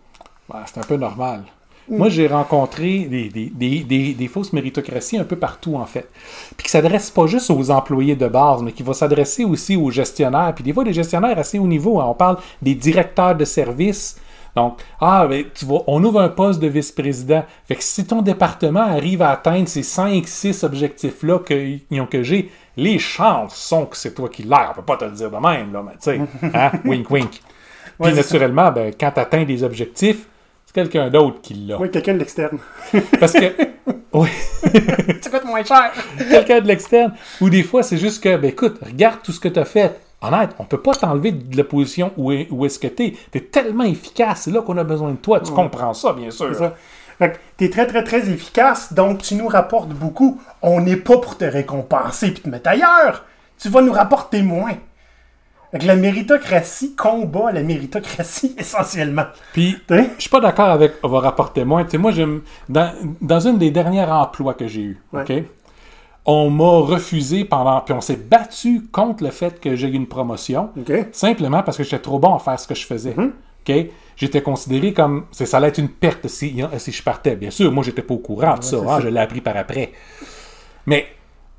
C'est 0.67 0.79
un 0.79 0.83
peu 0.83 0.97
normal. 0.97 1.43
Moi, 1.91 2.09
j'ai 2.09 2.27
rencontré 2.27 3.01
des, 3.05 3.29
des, 3.29 3.47
des, 3.55 3.81
des, 3.81 4.15
des 4.15 4.29
fausses 4.29 4.53
méritocraties 4.53 5.19
un 5.19 5.25
peu 5.25 5.37
partout, 5.37 5.77
en 5.77 5.87
fait. 5.87 6.09
Puis 6.57 6.67
qui 6.69 6.77
ne 6.77 6.83
s'adressent 6.83 7.11
pas 7.11 7.27
juste 7.27 7.51
aux 7.51 7.71
employés 7.71 8.17
de 8.17 8.29
base, 8.29 8.63
mais 8.63 8.73
qui 8.73 8.83
vont 8.83 8.93
s'adresser 8.93 9.45
aussi 9.45 9.77
aux 9.77 9.91
gestionnaires. 9.91 10.53
Puis 10.55 10.65
des 10.65 10.73
fois, 10.73 10.85
des 10.85 10.93
gestionnaires 10.93 11.39
assez 11.39 11.59
haut 11.59 11.67
niveau. 11.67 12.01
hein. 12.01 12.07
On 12.09 12.15
parle 12.15 12.39
des 12.63 12.75
directeurs 12.75 13.35
de 13.35 13.45
service. 13.45 14.21
Donc, 14.57 14.79
ah, 15.01 15.27
ben, 15.29 15.45
tu 15.55 15.65
vois, 15.67 15.85
on 15.87 16.03
ouvre 16.03 16.21
un 16.21 16.29
poste 16.31 16.61
de 16.61 16.67
vice-président. 16.67 17.45
Fait 17.67 17.77
que 17.77 17.83
si 17.85 18.05
ton 18.07 18.23
département 18.23 18.81
arrive 18.81 19.23
à 19.23 19.31
atteindre 19.31 19.69
ces 19.69 19.83
5-6 19.83 20.65
objectifs-là 20.65 21.39
que, 21.39 22.05
que 22.07 22.23
j'ai, 22.23 22.51
les 22.77 22.99
chances 22.99 23.55
sont 23.55 23.87
que 23.87 23.97
c'est 23.97 24.15
toi 24.15 24.29
qui 24.29 24.43
l'as. 24.43 24.71
On 24.73 24.75
peut 24.75 24.83
pas 24.83 24.97
te 24.97 25.05
le 25.05 25.13
dire 25.13 25.31
de 25.31 25.37
même, 25.37 25.73
là, 25.73 25.83
mais 25.85 25.93
tu 25.93 25.99
sais, 26.01 26.21
hein, 26.55 26.73
wink 26.85 27.11
wink. 27.11 27.31
Puis 27.31 27.41
Ouais, 28.01 28.13
naturellement, 28.13 28.71
ben, 28.73 28.93
quand 28.99 29.11
tu 29.13 29.21
atteins 29.21 29.45
des 29.45 29.63
objectifs, 29.63 30.27
c'est 30.69 30.75
quelqu'un 30.75 31.09
d'autre 31.09 31.41
qui 31.41 31.55
l'a. 31.55 31.81
Oui, 31.81 31.91
quelqu'un 31.91 32.13
de 32.13 32.19
l'externe. 32.19 32.59
Parce 33.19 33.33
que, 33.33 33.47
oui, 34.13 34.29
Ça 35.23 35.31
coûte 35.31 35.45
moins 35.47 35.65
cher. 35.65 35.93
quelqu'un 36.29 36.61
de 36.61 36.67
l'externe. 36.67 37.15
Ou 37.41 37.49
des 37.49 37.63
fois, 37.63 37.83
c'est 37.83 37.97
juste 37.97 38.23
que, 38.23 38.37
ben 38.37 38.51
écoute, 38.51 38.77
regarde 38.85 39.21
tout 39.23 39.33
ce 39.33 39.41
que 39.41 39.49
tu 39.49 39.59
as 39.59 39.65
fait. 39.65 39.99
Honnête, 40.21 40.51
on 40.59 40.65
peut 40.65 40.81
pas 40.83 40.93
t'enlever 40.93 41.33
de 41.33 41.57
la 41.57 41.65
position 41.65 42.13
où, 42.19 42.33
est- 42.33 42.49
où 42.51 42.67
est-ce 42.67 42.79
que 42.79 42.89
tu 42.89 43.05
es. 43.07 43.15
Tu 43.33 43.39
es 43.39 43.41
tellement 43.41 43.85
efficace, 43.85 44.43
c'est 44.43 44.51
là 44.51 44.61
qu'on 44.61 44.77
a 44.77 44.85
besoin 44.85 45.13
de 45.13 45.17
toi. 45.17 45.41
Tu 45.41 45.53
comprends 45.53 45.95
ça, 45.95 46.13
bien 46.13 46.31
sûr. 46.31 46.49
C'est 46.53 46.59
ça. 46.59 46.75
Fait 47.19 47.33
que 47.33 47.37
t'es 47.57 47.71
très, 47.71 47.87
très, 47.87 48.05
très 48.05 48.29
efficace, 48.29 48.93
donc 48.93 49.23
tu 49.23 49.37
nous 49.37 49.49
rapportes 49.49 49.89
beaucoup. 49.89 50.39
On 50.61 50.81
n'est 50.83 50.97
pas 50.97 51.17
pour 51.19 51.39
te 51.39 51.45
récompenser 51.45 52.31
puis 52.33 52.43
te 52.43 52.49
mettre 52.51 52.69
ailleurs. 52.69 53.25
Tu 53.59 53.69
vas 53.71 53.81
nous 53.81 53.93
rapporter 53.93 54.43
moins. 54.43 54.75
Fait 55.71 55.79
que 55.81 55.87
la 55.87 55.97
méritocratie 55.97 56.95
combat 56.95 57.53
la 57.53 57.63
méritocratie 57.63 58.55
essentiellement. 58.59 59.27
Puis, 59.53 59.77
je 59.91 60.05
suis 60.19 60.31
pas 60.31 60.41
d'accord 60.41 60.69
avec 60.71 60.95
on 61.03 61.09
va 61.09 61.21
rapporter 61.21 61.65
moins. 61.65 61.87
Moi, 61.99 62.11
j'aime. 62.13 62.41
Dans, 62.69 62.93
dans 63.21 63.41
une 63.41 63.59
des 63.59 63.71
dernières 63.71 64.11
emplois 64.13 64.55
que 64.55 64.67
j'ai 64.67 64.81
eu, 64.83 65.03
Ouais. 65.13 65.23
OK? 65.23 65.45
On 66.31 66.51
m'a 66.51 66.65
refusé 66.87 67.45
pendant. 67.45 67.81
Puis 67.81 67.95
on 67.95 68.01
s'est 68.03 68.17
battu 68.17 68.83
contre 68.93 69.25
le 69.25 69.31
fait 69.31 69.61
que 69.61 69.77
j'ai 69.77 69.89
eu 69.89 69.93
une 69.95 70.07
promotion. 70.07 70.71
OK? 70.79 70.93
Simplement 71.13 71.63
parce 71.63 71.77
que 71.79 71.85
j'étais 71.85 71.99
trop 72.01 72.19
bon 72.19 72.35
à 72.35 72.39
faire 72.39 72.59
ce 72.61 72.69
que 72.69 72.75
je 72.75 72.85
faisais. 72.87 73.15
OK? 73.19 73.75
J'étais 74.17 74.43
considéré 74.43 74.93
comme. 74.93 75.25
Ça 75.33 75.57
allait 75.57 75.69
être 75.69 75.79
une 75.79 75.89
perte 75.89 76.27
si, 76.29 76.63
si 76.79 76.93
je 76.93 77.03
partais. 77.03 77.37
Bien 77.37 77.51
sûr, 77.51 77.71
moi, 77.73 77.83
j'étais 77.85 78.03
pas 78.03 78.15
au 78.15 78.19
courant 78.19 78.57
de 78.59 78.63
ça. 78.65 78.77
hein, 78.77 78.87
ça. 78.87 79.01
je 79.01 79.09
l'ai 79.09 79.21
appris 79.21 79.41
par 79.41 79.57
après. 79.57 79.93
Mais 80.87 81.07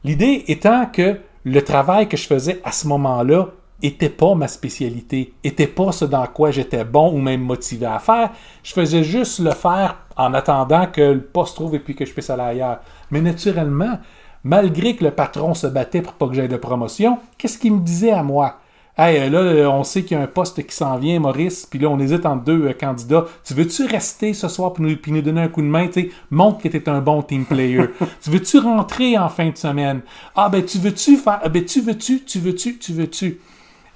l'idée 0.04 0.44
étant 0.48 0.86
que 0.88 1.18
le 1.46 1.62
travail 1.64 2.08
que 2.08 2.18
je 2.18 2.28
faisais 2.28 2.60
à 2.64 2.72
ce 2.72 2.88
moment-là 2.88 3.48
était 3.82 4.10
pas 4.10 4.36
ma 4.36 4.48
spécialité, 4.48 5.34
était 5.44 5.68
pas 5.68 5.92
ce 5.92 6.06
dans 6.06 6.26
quoi 6.28 6.52
j'étais 6.52 6.84
bon 6.84 7.14
ou 7.14 7.20
même 7.20 7.42
motivé 7.42 7.86
à 7.86 8.00
faire. 8.00 8.32
Je 8.64 8.74
faisais 8.74 9.04
juste 9.04 9.40
le 9.40 9.52
faire 9.52 9.98
en 10.18 10.34
attendant 10.34 10.88
que 10.88 11.02
le 11.02 11.22
poste 11.22 11.56
trouve 11.56 11.76
et 11.76 11.80
puis 11.80 11.96
que 11.96 12.06
je 12.06 12.12
puisse 12.12 12.30
aller 12.30 12.44
ailleurs. 12.44 12.80
Mais 13.12 13.22
naturellement, 13.22 14.00
malgré 14.44 14.96
que 14.96 15.06
le 15.06 15.12
patron 15.12 15.54
se 15.54 15.68
battait 15.68 16.02
pour 16.02 16.14
pas 16.14 16.28
que 16.28 16.34
j'aille 16.34 16.50
de 16.50 16.58
promotion, 16.58 17.20
qu'est-ce 17.38 17.58
qu'il 17.58 17.74
me 17.74 17.80
disait 17.80 18.12
à 18.12 18.24
moi? 18.24 18.60
Hey, 19.02 19.30
là, 19.30 19.40
euh, 19.40 19.66
on 19.68 19.86
sait 19.86 20.04
qu'il 20.04 20.18
y 20.18 20.20
a 20.20 20.24
un 20.24 20.28
poste 20.28 20.62
qui 20.68 20.76
s'en 20.76 20.98
vient, 20.98 21.22
Maurice, 21.22 21.66
puis 21.66 21.80
là, 21.80 21.88
on 21.88 21.98
hésite 22.00 22.26
entre 22.26 22.44
deux 22.44 22.68
euh, 22.68 22.74
candidats. 22.74 23.28
Tu 23.46 23.54
veux-tu 23.54 23.86
rester 23.86 24.34
ce 24.34 24.50
soir 24.50 24.74
pour 24.74 24.84
nous, 24.84 24.94
puis 24.98 25.14
nous 25.14 25.22
donner 25.22 25.40
un 25.40 25.48
coup 25.48 25.62
de 25.62 25.68
main? 25.68 25.88
Tu 25.88 25.94
sais, 25.94 26.10
montre 26.30 26.62
que 26.62 26.68
tu 26.68 26.76
es 26.76 26.90
un 26.90 27.00
bon 27.00 27.22
team 27.22 27.46
player. 27.46 27.86
tu 28.22 28.30
veux-tu 28.30 28.58
rentrer 28.58 29.18
en 29.18 29.30
fin 29.30 29.52
de 29.52 29.56
semaine? 29.56 30.02
Ah, 30.36 30.50
ben, 30.50 30.66
tu 30.66 30.80
veux-tu 30.80 31.16
faire. 31.16 31.40
Ah, 31.42 31.48
ben, 31.48 31.64
tu 31.64 31.80
veux-tu, 31.80 32.26
tu 32.26 32.40
veux-tu, 32.40 32.78
tu 32.78 32.92
veux-tu? 32.92 33.40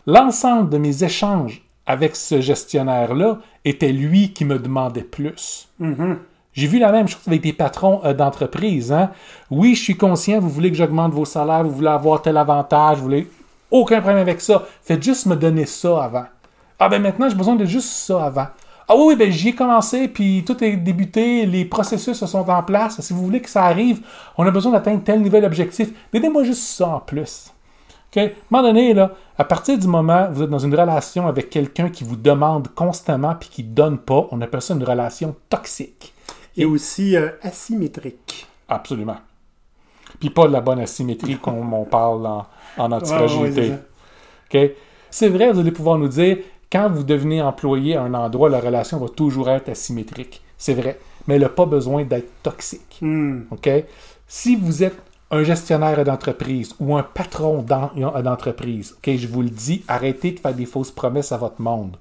L'ensemble 0.06 0.70
de 0.70 0.78
mes 0.78 1.04
échanges 1.04 1.62
avec 1.86 2.16
ce 2.16 2.42
gestionnaire-là 2.42 3.40
était 3.64 3.92
lui 3.92 4.34
qui 4.34 4.44
me 4.44 4.60
demandait 4.60 5.02
plus. 5.02 5.70
J'ai 6.54 6.68
vu 6.68 6.78
la 6.78 6.92
même 6.92 7.08
chose 7.08 7.22
avec 7.26 7.42
des 7.42 7.54
patrons 7.54 8.02
euh, 8.04 8.14
d'entreprise. 8.14 8.92
Hein? 8.92 9.12
Oui, 9.50 9.76
je 9.76 9.82
suis 9.82 9.98
conscient, 9.98 10.40
vous 10.40 10.50
voulez 10.50 10.70
que 10.72 10.78
j'augmente 10.78 11.14
vos 11.14 11.26
salaires, 11.26 11.64
vous 11.64 11.72
voulez 11.72 11.88
avoir 11.88 12.22
tel 12.22 12.38
avantage, 12.38 12.98
vous 12.98 13.04
voulez. 13.04 13.28
Aucun 13.72 14.02
problème 14.02 14.22
avec 14.22 14.40
ça. 14.40 14.64
Faites 14.84 15.02
juste 15.02 15.26
me 15.26 15.36
donner 15.36 15.66
ça 15.66 16.04
avant. 16.04 16.26
Ah 16.80 16.90
ben 16.90 17.02
maintenant, 17.02 17.28
j'ai 17.30 17.36
besoin 17.36 17.56
de 17.56 17.66
juste 17.66 17.90
ça 17.90 18.26
avant. 18.26 18.48
Ah 18.88 18.96
oui, 18.96 19.04
oui, 19.08 19.16
ben 19.16 19.32
j'y 19.32 19.50
ai 19.50 19.56
commencé, 19.56 20.10
puis 20.10 20.44
tout 20.46 20.62
est 20.64 20.76
débuté, 20.76 21.46
les 21.46 21.64
processus 21.64 22.18
se 22.18 22.28
sont 22.28 22.48
en 22.50 22.62
place. 22.62 23.00
Si 23.00 23.14
vous 23.14 23.24
voulez 23.24 23.42
que 23.42 23.50
ça 23.50 23.64
arrive, 23.64 24.02
on 24.38 24.46
a 24.46 24.52
besoin 24.52 24.74
d'atteindre 24.74 25.04
tel 25.04 25.22
nouvel 25.22 25.46
objectif. 25.46 25.90
Donnez-moi 26.14 26.44
juste 26.44 26.64
ça 26.64 26.88
en 26.88 27.00
plus. 27.00 27.54
OK? 28.14 28.18
À 28.18 28.26
un 28.26 28.30
moment 28.50 28.68
donné, 28.68 28.94
là, 28.94 29.12
à 29.38 29.44
partir 29.44 29.78
du 29.78 29.88
moment 29.88 30.28
où 30.30 30.34
vous 30.36 30.44
êtes 30.44 30.50
dans 30.50 30.60
une 30.60 30.76
relation 30.76 31.28
avec 31.28 31.50
quelqu'un 31.50 31.90
qui 31.90 32.04
vous 32.04 32.16
demande 32.16 32.68
constamment 32.70 33.36
puis 33.36 33.50
qui 33.50 33.64
ne 33.64 33.74
donne 33.74 33.98
pas, 33.98 34.28
on 34.32 34.42
appelle 34.42 34.62
ça 34.62 34.74
une 34.74 34.84
relation 34.84 35.36
toxique. 35.50 36.14
Et 36.56 36.66
aussi 36.66 37.16
euh, 37.16 37.30
asymétrique. 37.42 38.48
Absolument. 38.70 39.18
Puis 40.20 40.30
pas 40.30 40.48
de 40.48 40.54
la 40.54 40.62
bonne 40.62 40.80
asymétrie 40.80 41.38
comme 41.42 41.74
on 41.74 41.86
parle 41.86 42.26
en, 42.26 42.46
en 42.78 42.92
antifragilité. 42.92 43.72
Ouais, 44.52 44.60
ouais, 44.60 44.76
c'est 45.10 45.30
vrai, 45.30 45.52
vous 45.52 45.60
allez 45.60 45.72
pouvoir 45.72 45.98
nous 45.98 46.08
dire, 46.08 46.38
quand 46.72 46.90
vous 46.90 47.04
devenez 47.04 47.42
employé 47.42 47.96
à 47.96 48.02
un 48.02 48.14
endroit, 48.16 48.50
la 48.50 48.60
relation 48.60 48.98
va 48.98 49.08
toujours 49.08 49.50
être 49.50 49.70
asymétrique. 49.70 50.42
C'est 50.58 50.74
vrai. 50.74 50.98
Mais 51.28 51.36
elle 51.36 51.42
n'a 51.42 51.50
pas 51.50 51.66
besoin 51.66 52.04
d'être 52.04 52.32
toxique. 52.42 53.00
OK? 53.52 53.70
Si 54.28 54.56
vous 54.56 54.84
êtes 54.84 55.00
un 55.34 55.44
gestionnaire 55.44 56.04
d'entreprise 56.04 56.76
ou 56.80 56.96
un 56.96 57.04
patron 57.04 57.62
d'en- 57.64 57.92
d'entreprise, 58.22 58.96
je 59.06 59.28
vous 59.28 59.42
le 59.42 59.50
dis, 59.50 59.84
arrêtez 59.88 60.32
de 60.32 60.40
faire 60.40 60.54
des 60.54 60.66
fausses 60.66 60.92
promesses 60.92 61.32
à 61.32 61.38
votre 61.38 61.62
monde. 61.62 61.98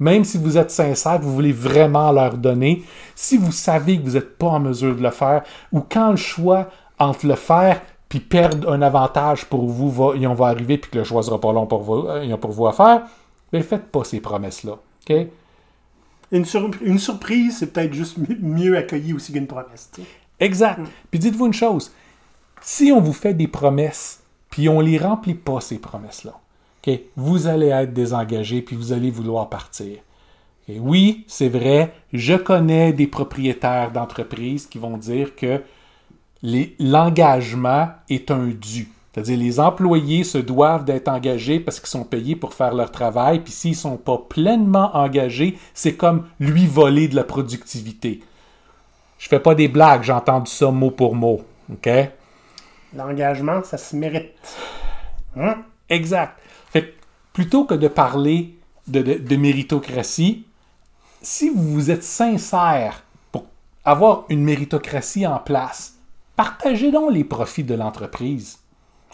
Même 0.00 0.24
si 0.24 0.36
vous 0.36 0.58
êtes 0.58 0.72
sincère, 0.72 1.20
vous 1.20 1.32
voulez 1.32 1.52
vraiment 1.52 2.10
leur 2.10 2.36
donner, 2.36 2.82
si 3.14 3.36
vous 3.36 3.52
savez 3.52 3.98
que 3.98 4.04
vous 4.04 4.14
n'êtes 4.14 4.36
pas 4.36 4.48
en 4.48 4.60
mesure 4.60 4.96
de 4.96 5.02
le 5.02 5.10
faire, 5.10 5.44
ou 5.72 5.80
quand 5.80 6.10
le 6.10 6.16
choix 6.16 6.68
entre 6.98 7.26
le 7.26 7.36
faire 7.36 7.80
puis 8.08 8.18
perdre 8.20 8.70
un 8.72 8.82
avantage 8.82 9.44
pour 9.46 9.64
vous, 9.66 9.90
va, 9.90 10.16
et 10.16 10.26
on 10.26 10.34
va 10.34 10.46
arriver 10.48 10.78
puis 10.78 10.90
que 10.90 10.98
le 10.98 11.04
choix 11.04 11.22
sera 11.22 11.40
pas 11.40 11.52
long 11.52 11.66
pour 11.66 11.82
vous, 11.82 12.06
euh, 12.08 12.36
pour 12.36 12.50
vous 12.50 12.66
à 12.66 12.72
faire, 12.72 13.02
ne 13.52 13.60
faites 13.62 13.86
pas 13.92 14.02
ces 14.04 14.20
promesses-là. 14.20 14.72
OK? 14.72 15.16
Une, 16.32 16.44
sur- 16.44 16.70
une 16.82 16.98
surprise, 16.98 17.58
c'est 17.58 17.72
peut-être 17.72 17.92
juste 17.92 18.16
mi- 18.18 18.36
mieux 18.40 18.76
accueilli 18.76 19.12
aussi 19.12 19.32
qu'une 19.32 19.46
promesse. 19.46 19.90
Exact. 20.40 20.80
Puis 21.10 21.20
dites-vous 21.20 21.46
une 21.46 21.52
chose, 21.52 21.92
si 22.64 22.90
on 22.92 23.00
vous 23.00 23.12
fait 23.12 23.34
des 23.34 23.46
promesses, 23.46 24.22
puis 24.50 24.68
on 24.68 24.80
les 24.80 24.98
remplit 24.98 25.34
pas, 25.34 25.60
ces 25.60 25.78
promesses-là, 25.78 26.34
vous 27.16 27.46
allez 27.46 27.68
être 27.68 27.92
désengagé, 27.92 28.62
puis 28.62 28.76
vous 28.76 28.92
allez 28.92 29.10
vouloir 29.10 29.48
partir. 29.48 29.98
Ok, 30.68 30.76
Oui, 30.80 31.24
c'est 31.28 31.48
vrai, 31.48 31.94
je 32.12 32.34
connais 32.34 32.92
des 32.92 33.06
propriétaires 33.06 33.90
d'entreprises 33.90 34.66
qui 34.66 34.78
vont 34.78 34.96
dire 34.96 35.36
que 35.36 35.62
l'engagement 36.78 37.88
est 38.08 38.30
un 38.30 38.46
dû. 38.46 38.90
C'est-à-dire 39.12 39.38
les 39.38 39.60
employés 39.60 40.24
se 40.24 40.38
doivent 40.38 40.84
d'être 40.84 41.08
engagés 41.08 41.60
parce 41.60 41.78
qu'ils 41.78 41.88
sont 41.88 42.04
payés 42.04 42.34
pour 42.34 42.52
faire 42.52 42.74
leur 42.74 42.90
travail, 42.90 43.40
puis 43.40 43.52
s'ils 43.52 43.70
ne 43.72 43.76
sont 43.76 43.96
pas 43.96 44.18
pleinement 44.18 44.96
engagés, 44.96 45.56
c'est 45.72 45.94
comme 45.94 46.26
lui 46.40 46.66
voler 46.66 47.08
de 47.08 47.14
la 47.14 47.24
productivité. 47.24 48.20
Je 49.18 49.28
fais 49.28 49.38
pas 49.38 49.54
des 49.54 49.68
blagues, 49.68 50.02
j'ai 50.02 50.12
entendu 50.12 50.50
ça 50.50 50.70
mot 50.70 50.90
pour 50.90 51.14
mot. 51.14 51.42
OK? 51.70 51.88
L'engagement, 52.96 53.62
ça 53.64 53.76
se 53.78 53.96
mérite. 53.96 54.32
Hein? 55.36 55.56
Exact. 55.88 56.38
Fait 56.70 56.94
plutôt 57.32 57.64
que 57.64 57.74
de 57.74 57.88
parler 57.88 58.56
de, 58.86 59.02
de- 59.02 59.14
de 59.18 59.36
méritocratie, 59.36 60.46
si 61.22 61.50
vous 61.54 61.90
êtes 61.90 62.04
sincère 62.04 63.02
pour 63.32 63.46
avoir 63.84 64.24
une 64.28 64.44
méritocratie 64.44 65.26
en 65.26 65.38
place, 65.38 65.94
partagez 66.36 66.90
donc 66.92 67.12
les 67.12 67.24
profits 67.24 67.64
de 67.64 67.74
l'entreprise. 67.74 68.58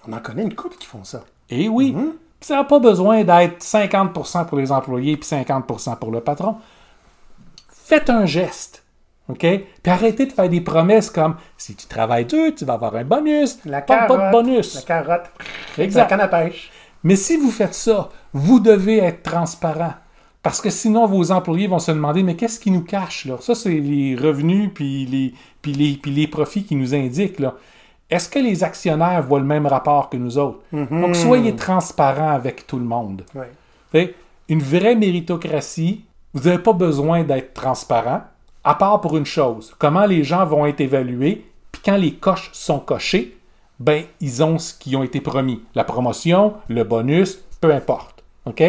On 0.07 0.13
en 0.13 0.19
connaît 0.21 0.43
une 0.43 0.55
couple 0.55 0.77
qui 0.77 0.87
font 0.87 1.05
ça. 1.05 1.25
Et 1.49 1.69
oui, 1.69 1.95
ça 2.41 2.57
n'a 2.57 2.65
pas 2.65 2.79
besoin 2.79 3.23
d'être 3.25 3.63
50% 3.63 4.47
pour 4.47 4.59
les 4.59 4.73
employés 4.73 5.17
puis 5.17 5.29
50% 5.29 5.99
pour 5.99 6.11
le 6.11 6.21
patron. 6.21 6.57
Faites 7.69 8.09
un 8.11 8.25
geste. 8.27 8.83
OK? 9.31 9.39
Puis 9.41 9.93
arrêtez 9.93 10.27
de 10.27 10.33
faire 10.33 10.49
des 10.49 10.61
promesses 10.61 11.11
comme 11.11 11.37
si 11.57 11.75
tu 11.75 11.87
travailles 11.87 12.27
dur, 12.27 12.55
tu 12.55 12.65
vas 12.65 12.75
avoir 12.75 12.95
un 12.97 13.05
bonus. 13.05 13.59
La 13.65 13.81
pas, 13.83 13.99
carotte. 14.07 14.19
pas 14.19 14.27
de 14.27 14.33
bonus. 14.33 14.75
La 14.75 14.83
carotte. 14.83 15.31
Exact. 15.79 16.03
La 16.03 16.07
canne 16.09 16.21
à 16.21 16.29
pêche. 16.29 16.71
Mais 17.03 17.17
si 17.17 17.37
vous 17.37 17.51
faites 17.51 17.75
ça, 17.75 18.11
vous 18.33 18.61
devez 18.61 18.99
être 18.99 19.23
transparent. 19.23 19.95
Parce 20.43 20.61
que 20.61 20.71
sinon, 20.71 21.07
vos 21.07 21.33
employés 21.33 21.67
vont 21.67 21.79
se 21.79 21.91
demander, 21.91 22.23
mais 22.23 22.35
qu'est-ce 22.35 22.59
qui 22.59 22.71
nous 22.71 22.83
cache 22.83 23.27
là? 23.27 23.37
Ça, 23.41 23.55
c'est 23.55 23.69
les 23.69 24.17
revenus 24.17 24.71
puis 24.75 25.05
les, 25.07 25.35
puis 25.61 25.73
les, 25.73 25.95
puis 25.95 26.11
les 26.11 26.27
profits 26.27 26.65
qui 26.65 26.77
nous 26.77 26.95
indiquent. 26.95 27.41
là. 27.41 27.55
Est-ce 28.09 28.29
que 28.29 28.39
les 28.39 28.65
actionnaires 28.65 29.23
voient 29.23 29.39
le 29.39 29.45
même 29.45 29.67
rapport 29.67 30.09
que 30.09 30.17
nous 30.17 30.39
autres? 30.39 30.61
Donc, 30.73 31.15
soyez 31.15 31.55
transparent 31.57 32.31
avec 32.31 32.67
tout 32.67 32.79
le 32.79 32.85
monde. 32.85 33.25
Fait, 33.93 34.15
une 34.49 34.63
vraie 34.63 34.97
méritocratie, 34.97 36.05
vous 36.35 36.49
n'avez 36.49 36.63
pas 36.63 36.73
besoin 36.73 37.23
d'être 37.23 37.55
transparent, 37.55 38.23
à 38.65 38.75
part 38.75 39.01
pour 39.01 39.17
une 39.17 39.27
chose, 39.27 39.75
comment 39.79 40.07
les 40.07 40.25
gens 40.25 40.45
vont 40.45 40.67
être 40.67 40.81
évalués, 40.81 41.47
puis 41.73 41.83
quand 41.85 41.97
les 41.97 42.15
coches 42.15 42.51
sont 42.53 42.81
cochées, 42.81 43.37
ben, 43.79 44.05
ils 44.21 44.43
ont 44.43 44.59
ce 44.59 44.75
qui 44.75 44.95
ont 44.97 45.03
été 45.03 45.21
promis. 45.21 45.63
La 45.75 45.85
promotion, 45.85 46.55
le 46.69 46.85
bonus, 46.85 47.39
peu 47.61 47.73
importe. 47.73 48.23
OK? 48.45 48.63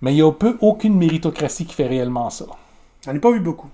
Mais 0.00 0.12
il 0.12 0.14
n'y 0.14 0.22
a 0.22 0.30
peu, 0.30 0.56
aucune 0.60 0.96
méritocratie 0.96 1.66
qui 1.66 1.74
fait 1.74 1.86
réellement 1.86 2.30
ça. 2.30 2.46
J'en 3.04 3.14
ai 3.14 3.18
pas 3.18 3.32
vu 3.32 3.40
beaucoup. 3.40 3.68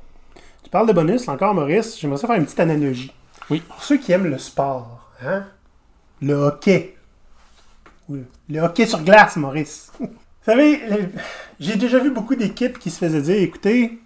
Tu 0.63 0.71
parles 0.71 0.89
de 0.89 0.93
bonus, 0.93 1.29
encore 1.29 1.55
Maurice, 1.55 1.99
j'aimerais 2.01 2.19
ça 2.19 2.27
faire 2.27 2.37
une 2.37 2.45
petite 2.45 2.61
analogie. 2.61 3.13
Oui. 3.51 3.61
Pour 3.61 3.83
ceux 3.83 3.99
qui 3.99 4.13
aiment 4.13 4.31
le 4.31 4.39
sport, 4.39 5.11
hein? 5.23 5.45
Le 6.23 6.35
hockey. 6.35 6.97
Oui, 8.09 8.21
Le 8.49 8.61
hockey 8.61 8.87
sur 8.87 9.03
glace, 9.03 9.37
Maurice. 9.37 9.93
Vous 10.01 10.07
savez, 10.51 10.81
j'ai 11.61 11.77
déjà 11.77 11.99
vu 11.99 12.11
beaucoup 12.11 12.35
d'équipes 12.35 12.79
qui 12.79 12.91
se 12.91 12.99
faisaient 12.99 13.23
dire 13.23 13.43
écoutez, 13.43 14.01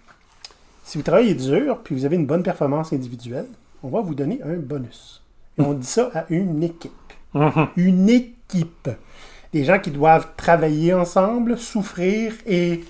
si 0.87 0.97
vous 0.97 1.03
travaillez 1.03 1.35
dur 1.35 1.79
puis 1.83 1.93
vous 1.93 2.05
avez 2.05 2.15
une 2.15 2.25
bonne 2.25 2.43
performance 2.43 2.93
individuelle, 2.93 3.47
on 3.83 3.89
va 3.89 3.99
vous 3.99 4.15
donner 4.15 4.39
un 4.41 4.55
bonus. 4.55 5.21
Et 5.57 5.61
on 5.61 5.73
dit 5.73 5.85
ça 5.85 6.09
à 6.15 6.23
une 6.29 6.63
équipe. 6.63 6.93
Une 7.75 8.09
équipe. 8.09 8.89
des 9.51 9.65
gens 9.65 9.79
qui 9.79 9.91
doivent 9.91 10.29
travailler 10.37 10.93
ensemble, 10.93 11.57
souffrir 11.57 12.33
et 12.45 12.85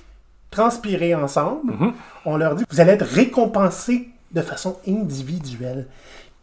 transpirer 0.51 1.15
ensemble. 1.15 1.73
On 2.23 2.37
leur 2.37 2.53
dit, 2.53 2.65
vous 2.69 2.79
allez 2.79 2.91
être 2.91 3.05
récompensés 3.05 4.09
de 4.31 4.41
façon 4.41 4.77
individuelle. 4.87 5.87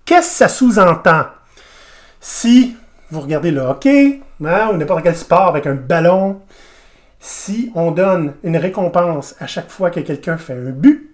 Qu'est-ce 0.04 0.30
que 0.30 0.34
ça 0.34 0.48
sous-entend? 0.48 1.26
Si 2.20 2.74
vous 3.12 3.20
regardez 3.20 3.52
le 3.52 3.60
hockey, 3.60 4.20
hein, 4.44 4.70
ou 4.72 4.76
n'importe 4.76 5.04
quel 5.04 5.16
sport 5.16 5.48
avec 5.48 5.66
un 5.66 5.76
ballon, 5.76 6.40
si 7.20 7.70
on 7.76 7.92
donne 7.92 8.34
une 8.42 8.56
récompense 8.56 9.36
à 9.38 9.46
chaque 9.46 9.70
fois 9.70 9.90
que 9.90 10.00
quelqu'un 10.00 10.36
fait 10.36 10.54
un 10.54 10.70
but, 10.70 11.13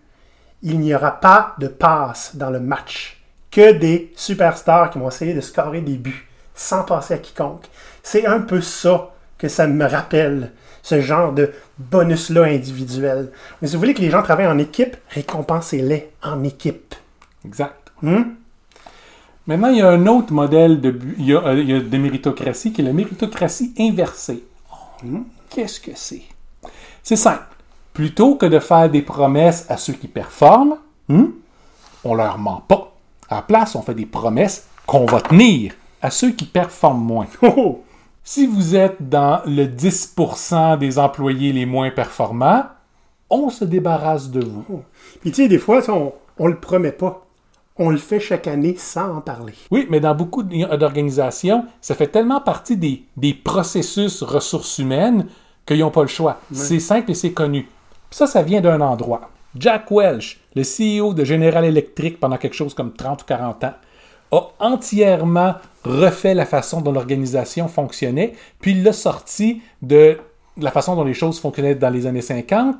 il 0.63 0.79
n'y 0.81 0.95
aura 0.95 1.13
pas 1.21 1.55
de 1.59 1.69
passe 1.69 2.37
dans 2.37 2.51
le 2.51 2.61
match. 2.61 3.17
Que 3.51 3.73
des 3.73 4.13
superstars 4.17 4.91
qui 4.91 4.99
vont 4.99 5.09
essayer 5.09 5.35
de 5.35 5.41
scorer 5.41 5.81
des 5.81 5.97
buts 5.97 6.29
sans 6.55 6.85
passer 6.85 7.15
à 7.15 7.19
quiconque. 7.19 7.67
C'est 8.03 8.27
un 8.27 8.41
peu 8.41 8.61
ça 8.61 9.11
que 9.39 9.49
ça 9.49 9.67
me 9.67 9.85
rappelle, 9.87 10.53
ce 10.83 11.01
genre 11.01 11.33
de 11.33 11.51
bonus-là 11.79 12.45
individuel. 12.45 13.31
Mais 13.61 13.69
si 13.69 13.75
vous 13.75 13.81
voulez 13.81 13.95
que 13.95 14.03
les 14.03 14.11
gens 14.11 14.23
travaillent 14.23 14.47
en 14.47 14.59
équipe, 14.59 14.97
récompensez-les 15.09 16.11
en 16.23 16.45
équipe. 16.45 16.95
Exact. 17.45 17.91
Hmm? 18.03 18.23
Maintenant, 19.47 19.69
il 19.69 19.79
y 19.79 19.83
a 19.83 19.89
un 19.89 20.07
autre 20.07 20.33
modèle 20.33 20.81
de, 20.81 20.91
bu- 20.91 21.17
il 21.19 21.25
y 21.27 21.35
a, 21.35 21.39
euh, 21.45 21.59
il 21.59 21.71
y 21.71 21.75
a 21.75 21.81
de 21.81 21.99
méritocratie 21.99 22.73
qui 22.73 22.83
est 22.83 22.85
la 22.85 22.93
méritocratie 22.93 23.75
inversée. 23.79 24.45
Oh, 24.73 25.09
Qu'est-ce 25.49 25.81
que 25.81 25.91
c'est? 25.95 26.23
C'est 27.03 27.17
simple. 27.17 27.43
Plutôt 28.01 28.37
que 28.37 28.47
de 28.47 28.61
faire 28.61 28.89
des 28.89 29.03
promesses 29.03 29.67
à 29.69 29.77
ceux 29.77 29.93
qui 29.93 30.09
performent, 30.09 30.79
hmm, 31.09 31.27
on 32.03 32.15
leur 32.15 32.39
ment 32.39 32.65
pas. 32.67 32.95
À 33.29 33.35
la 33.35 33.43
place, 33.43 33.75
on 33.75 33.83
fait 33.83 33.93
des 33.93 34.07
promesses 34.07 34.67
qu'on 34.87 35.05
va 35.05 35.21
tenir 35.21 35.75
à 36.01 36.11
ceux 36.11 36.31
qui 36.31 36.47
performent 36.47 37.05
moins. 37.05 37.27
Oh, 37.43 37.53
oh. 37.59 37.85
Si 38.25 38.47
vous 38.47 38.75
êtes 38.75 39.07
dans 39.07 39.43
le 39.45 39.67
10% 39.67 40.79
des 40.79 40.99
employés 40.99 41.53
les 41.53 41.67
moins 41.67 41.91
performants, 41.91 42.63
on 43.29 43.51
se 43.51 43.67
débarrasse 43.67 44.31
de 44.31 44.47
vous. 44.47 44.83
Puis 45.21 45.31
tu 45.33 45.43
sais, 45.43 45.49
des 45.49 45.59
fois, 45.59 45.83
on, 45.91 46.15
on 46.39 46.47
le 46.47 46.57
promet 46.57 46.93
pas. 46.93 47.27
On 47.77 47.91
le 47.91 47.99
fait 47.99 48.19
chaque 48.19 48.47
année 48.47 48.77
sans 48.79 49.15
en 49.15 49.21
parler. 49.21 49.53
Oui, 49.71 49.87
mais 49.91 50.01
dans 50.01 50.15
beaucoup 50.15 50.43
d'organisations, 50.43 51.67
ça 51.83 51.95
fait 51.95 52.09
tellement 52.09 52.41
partie 52.41 52.79
des, 52.79 53.05
des 53.19 53.35
processus 53.35 54.23
ressources 54.23 54.79
humaines 54.79 55.27
qu'ils 55.67 55.81
n'ont 55.81 55.91
pas 55.91 56.01
le 56.01 56.09
choix. 56.09 56.41
C'est 56.51 56.81
simple 56.81 57.11
et 57.11 57.15
c'est 57.15 57.33
connu. 57.33 57.69
Ça, 58.11 58.27
ça 58.27 58.43
vient 58.43 58.61
d'un 58.61 58.81
endroit. 58.81 59.31
Jack 59.57 59.91
Welch, 59.91 60.41
le 60.55 60.63
CEO 60.63 61.15
de 61.15 61.25
General 61.25 61.65
Electric 61.65 62.21
pendant 62.21 62.37
quelque 62.37 62.55
chose 62.55 62.75
comme 62.75 62.93
30 62.93 63.23
ou 63.23 63.25
40 63.25 63.65
ans, 63.65 63.75
a 64.33 64.49
entièrement 64.61 65.55
refait 65.85 66.35
la 66.35 66.47
façon 66.47 66.81
dont 66.81 66.93
l'organisation 66.93 67.67
fonctionnait, 67.67 68.35
puis 68.61 68.75
l'a 68.75 68.93
sorti 68.93 69.63
de 69.83 70.19
la 70.57 70.71
façon 70.71 70.95
dont 70.95 71.05
les 71.05 71.15
choses 71.15 71.41
fonctionnaient 71.41 71.75
dans 71.75 71.91
les 71.91 72.07
années 72.07 72.21
50 72.21 72.77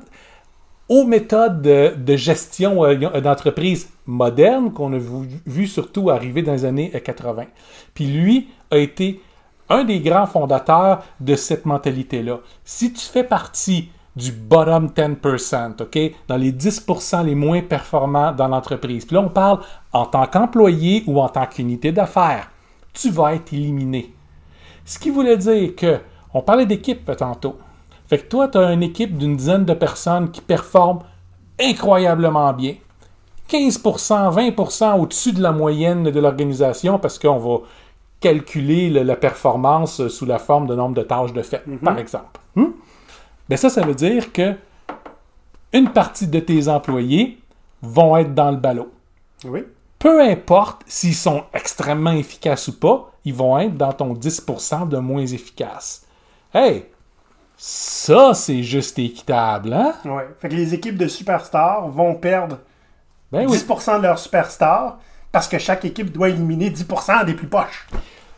aux 0.87 1.05
méthodes 1.05 1.61
de, 1.61 2.15
gestion 2.17 2.83
euh, 2.83 3.21
d'entreprise 3.21 3.89
modernes 4.05 4.73
qu'on 4.73 4.91
a 4.91 4.97
vu, 4.97 5.41
vu 5.45 5.67
surtout 5.67 6.09
arriver 6.09 6.41
dans 6.41 6.51
les 6.51 6.65
années 6.65 6.91
euh, 6.93 6.99
80. 6.99 7.45
Puis 7.93 8.07
lui 8.07 8.49
a 8.71 8.77
été 8.77 9.21
un 9.69 9.85
des 9.85 10.01
grands 10.01 10.25
fondateurs 10.25 11.03
de 11.21 11.35
cette 11.35 11.65
mentalité-là. 11.65 12.39
Si 12.65 12.91
tu 12.91 13.05
fais 13.05 13.23
partie 13.23 13.89
du 14.15 14.31
bottom 14.31 14.87
10%, 14.87 15.81
OK, 15.81 15.99
dans 16.27 16.37
les 16.37 16.51
10% 16.51 17.23
les 17.25 17.35
moins 17.35 17.61
performants 17.61 18.31
dans 18.33 18.47
l'entreprise, 18.47 19.05
puis 19.05 19.15
là 19.15 19.21
on 19.21 19.29
parle 19.29 19.59
en 19.93 20.05
tant 20.05 20.25
qu'employé 20.27 21.03
ou 21.07 21.21
en 21.21 21.29
tant 21.29 21.45
qu'unité 21.45 21.91
d'affaires, 21.91 22.49
tu 22.93 23.09
vas 23.09 23.35
être 23.35 23.53
éliminé. 23.53 24.13
Ce 24.83 24.99
qui 24.99 25.09
voulait 25.09 25.37
dire 25.37 25.75
que, 25.75 25.99
on 26.33 26.41
parlait 26.41 26.65
d'équipe 26.65 27.09
tantôt, 27.15 27.57
fait 28.07 28.17
que 28.17 28.27
toi, 28.27 28.49
tu 28.49 28.57
as 28.57 28.73
une 28.73 28.83
équipe 28.83 29.17
d'une 29.17 29.37
dizaine 29.37 29.63
de 29.63 29.73
personnes 29.73 30.29
qui 30.31 30.41
performent 30.41 30.99
incroyablement 31.59 32.51
bien. 32.51 32.75
15%, 33.49 34.29
20% 34.31 34.99
au-dessus 34.99 35.33
de 35.33 35.41
la 35.41 35.51
moyenne 35.51 36.03
de 36.03 36.19
l'organisation 36.19 36.99
parce 36.99 37.17
qu'on 37.19 37.37
va 37.37 37.57
calculer 38.19 38.89
le- 38.89 39.03
la 39.03 39.15
performance 39.15 40.07
sous 40.09 40.25
la 40.25 40.39
forme 40.39 40.67
de 40.67 40.75
nombre 40.75 40.95
de 40.95 41.01
tâches 41.01 41.33
de 41.33 41.41
fait, 41.41 41.63
par 41.83 41.97
exemple. 41.97 42.39
Hmm? 42.55 42.67
Ben 43.51 43.57
ça, 43.57 43.69
ça 43.69 43.81
veut 43.81 43.95
dire 43.95 44.31
que 44.31 44.55
une 45.73 45.89
partie 45.89 46.25
de 46.25 46.39
tes 46.39 46.69
employés 46.69 47.37
vont 47.81 48.15
être 48.15 48.33
dans 48.33 48.49
le 48.49 48.55
ballot. 48.55 48.89
Oui. 49.43 49.65
Peu 49.99 50.21
importe 50.21 50.83
s'ils 50.87 51.15
sont 51.15 51.43
extrêmement 51.53 52.13
efficaces 52.13 52.69
ou 52.69 52.79
pas, 52.79 53.11
ils 53.25 53.33
vont 53.33 53.59
être 53.59 53.75
dans 53.75 53.91
ton 53.91 54.13
10% 54.13 54.87
de 54.87 54.97
moins 54.99 55.25
efficaces. 55.25 56.05
Hey, 56.53 56.85
ça, 57.57 58.33
c'est 58.33 58.63
juste 58.63 58.97
équitable, 58.99 59.73
hein? 59.73 59.95
Ouais. 60.05 60.29
Fait 60.39 60.47
que 60.47 60.55
les 60.55 60.73
équipes 60.73 60.97
de 60.97 61.09
superstars 61.09 61.89
vont 61.89 62.15
perdre 62.15 62.59
Ben 63.33 63.49
oui. 63.49 63.57
10% 63.57 63.97
de 63.97 64.03
leurs 64.03 64.19
superstars 64.19 64.97
parce 65.29 65.49
que 65.49 65.57
chaque 65.57 65.83
équipe 65.83 66.13
doit 66.13 66.29
éliminer 66.29 66.69
10% 66.69 67.25
des 67.25 67.33
plus 67.33 67.47
poches. 67.47 67.85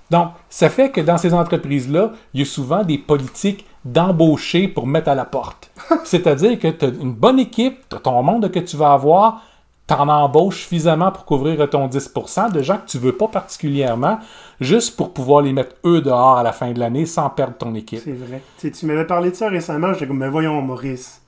Donc, 0.09 0.31
ça 0.49 0.71
fait 0.71 0.89
que 0.89 1.01
dans 1.01 1.19
ces 1.19 1.35
entreprises-là, 1.35 2.13
il 2.33 2.39
y 2.39 2.43
a 2.43 2.47
souvent 2.47 2.83
des 2.83 2.97
politiques 2.97 3.67
d'embaucher 3.85 4.67
pour 4.67 4.87
mettre 4.87 5.09
à 5.09 5.15
la 5.15 5.25
porte. 5.25 5.71
C'est-à-dire 6.05 6.59
que 6.59 6.67
tu 6.67 6.85
as 6.85 6.89
une 6.89 7.13
bonne 7.13 7.39
équipe, 7.39 7.89
tu 7.89 7.95
as 7.95 7.99
ton 7.99 8.21
monde 8.23 8.49
que 8.49 8.59
tu 8.59 8.77
vas 8.77 8.93
avoir, 8.93 9.41
tu 9.87 9.93
en 9.93 10.07
embauches 10.07 10.61
suffisamment 10.61 11.11
pour 11.11 11.25
couvrir 11.25 11.69
ton 11.69 11.87
10% 11.87 12.51
de 12.51 12.61
gens 12.61 12.77
que 12.77 12.87
tu 12.87 12.97
veux 12.97 13.15
pas 13.15 13.27
particulièrement, 13.27 14.19
juste 14.61 14.95
pour 14.95 15.13
pouvoir 15.13 15.41
les 15.41 15.51
mettre 15.51 15.75
eux 15.85 16.01
dehors 16.01 16.37
à 16.37 16.43
la 16.43 16.53
fin 16.53 16.71
de 16.71 16.79
l'année 16.79 17.05
sans 17.05 17.29
perdre 17.29 17.57
ton 17.57 17.75
équipe. 17.75 18.01
C'est 18.03 18.13
vrai. 18.13 18.41
Tu 18.57 18.67
sais, 18.67 18.71
tu 18.71 18.85
m'avais 18.85 19.05
parlé 19.05 19.31
de 19.31 19.35
ça 19.35 19.49
récemment, 19.49 19.93
j'étais 19.93 20.07
comme, 20.07 20.19
mais 20.19 20.29
voyons, 20.29 20.61
Maurice. 20.61 21.21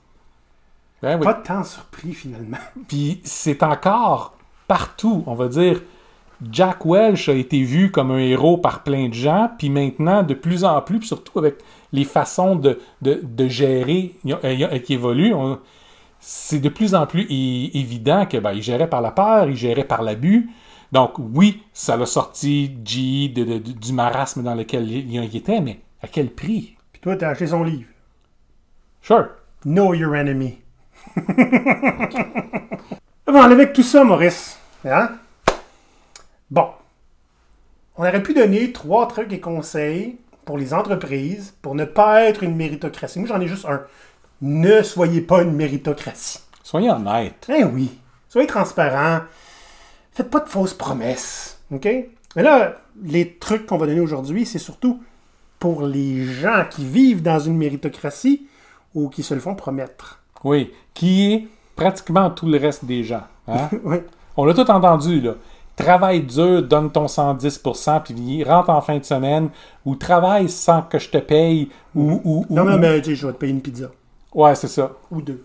Ben 1.01 1.17
oui. 1.19 1.25
Pas 1.25 1.33
temps 1.33 1.63
surpris 1.63 2.13
finalement. 2.13 2.57
Puis 2.87 3.19
c'est 3.23 3.61
encore 3.63 4.33
partout, 4.67 5.23
on 5.27 5.35
va 5.35 5.47
dire. 5.47 5.81
Jack 6.51 6.85
Welch 6.85 7.29
a 7.29 7.33
été 7.33 7.63
vu 7.63 7.91
comme 7.91 8.11
un 8.11 8.19
héros 8.19 8.57
par 8.57 8.83
plein 8.83 9.07
de 9.07 9.13
gens, 9.13 9.49
puis 9.57 9.69
maintenant, 9.69 10.21
de 10.21 10.33
plus 10.33 10.65
en 10.65 10.81
plus, 10.81 11.01
surtout 11.01 11.39
avec 11.39 11.55
les 11.91 12.03
façons 12.05 12.55
de, 12.55 12.79
de, 13.01 13.19
de 13.23 13.47
gérer 13.47 14.15
qui 14.83 14.93
évoluent, 14.93 15.33
c'est 16.19 16.59
de 16.59 16.69
plus 16.69 16.95
en 16.95 17.05
plus 17.05 17.25
évident 17.29 18.25
que 18.25 18.37
ben, 18.37 18.51
il 18.53 18.61
gérait 18.63 18.89
par 18.89 19.01
la 19.01 19.11
peur, 19.11 19.49
il 19.49 19.55
gérait 19.55 19.83
par 19.83 20.01
l'abus. 20.01 20.49
Donc 20.91 21.13
oui, 21.17 21.63
ça 21.73 21.97
l'a 21.97 22.05
sorti 22.05 22.71
G 22.83 23.27
de, 23.29 23.43
de- 23.43 23.57
du 23.59 23.93
marasme 23.93 24.43
dans 24.43 24.55
lequel 24.55 24.89
il, 24.89 25.11
il 25.13 25.35
était, 25.35 25.59
mais 25.61 25.79
à 26.01 26.07
quel 26.07 26.29
prix? 26.29 26.75
Puis 26.93 27.01
toi, 27.01 27.15
t'as 27.15 27.29
acheté 27.29 27.47
son 27.47 27.63
livre. 27.63 27.89
Sure. 29.01 29.27
Know 29.65 29.93
your 29.93 30.15
enemy. 30.15 30.57
bon, 33.27 33.41
avec 33.41 33.73
tout 33.73 33.83
ça, 33.83 34.03
Maurice. 34.03 34.57
Hein? 34.85 35.09
Bon. 36.49 36.69
On 37.97 38.01
aurait 38.01 38.21
pu 38.23 38.33
donner 38.33 38.71
trois 38.71 39.07
trucs 39.07 39.31
et 39.33 39.39
conseils 39.39 40.17
pour 40.45 40.57
les 40.57 40.73
entreprises 40.73 41.53
pour 41.61 41.75
ne 41.75 41.85
pas 41.85 42.23
être 42.23 42.43
une 42.43 42.55
méritocratie. 42.55 43.19
Moi, 43.19 43.27
j'en 43.27 43.41
ai 43.41 43.47
juste 43.47 43.65
un. 43.65 43.81
Ne 44.41 44.81
soyez 44.83 45.21
pas 45.21 45.41
une 45.41 45.53
méritocratie. 45.53 46.39
Soyez 46.63 46.89
honnête. 46.89 47.47
Eh 47.49 47.63
oui. 47.63 47.91
Soyez 48.29 48.47
transparent. 48.47 49.21
Faites 50.11 50.29
pas 50.29 50.39
de 50.39 50.49
fausses 50.49 50.73
promesses. 50.73 51.59
OK? 51.71 51.87
Mais 52.35 52.43
là, 52.43 52.75
les 53.03 53.33
trucs 53.33 53.65
qu'on 53.65 53.77
va 53.77 53.87
donner 53.87 54.01
aujourd'hui, 54.01 54.45
c'est 54.45 54.59
surtout 54.59 55.01
pour 55.59 55.83
les 55.83 56.25
gens 56.25 56.65
qui 56.69 56.85
vivent 56.85 57.21
dans 57.21 57.39
une 57.39 57.57
méritocratie 57.57 58.47
ou 58.93 59.09
qui 59.09 59.23
se 59.23 59.33
le 59.33 59.39
font 59.39 59.55
promettre. 59.55 60.19
Oui, 60.43 60.71
qui 60.93 61.33
est 61.33 61.47
pratiquement 61.75 62.29
tout 62.29 62.45
le 62.47 62.57
reste 62.57 62.85
des 62.85 63.03
gens. 63.03 63.23
hein? 63.47 63.69
oui. 63.83 63.97
On 64.37 64.45
l'a 64.45 64.53
tout 64.53 64.69
entendu, 64.69 65.21
là. 65.21 65.35
Travaille 65.75 66.21
dur, 66.23 66.63
donne 66.63 66.89
ton 66.91 67.05
110%, 67.05 68.03
puis 68.03 68.43
rentre 68.43 68.69
en 68.69 68.81
fin 68.81 68.97
de 68.97 69.03
semaine, 69.03 69.49
ou 69.85 69.95
travaille 69.95 70.49
sans 70.49 70.81
que 70.81 70.97
je 70.99 71.09
te 71.09 71.17
paye, 71.17 71.69
ou... 71.93 72.21
ou- 72.23 72.45
Non, 72.49 72.63
non, 72.63 72.77
mais 72.77 73.03
je 73.03 73.27
vais 73.27 73.33
te 73.33 73.37
payer 73.37 73.51
une 73.53 73.61
pizza. 73.61 73.87
Ouais, 74.33 74.55
c'est 74.55 74.69
ça. 74.69 74.91
Ou 75.11 75.21
deux. 75.21 75.43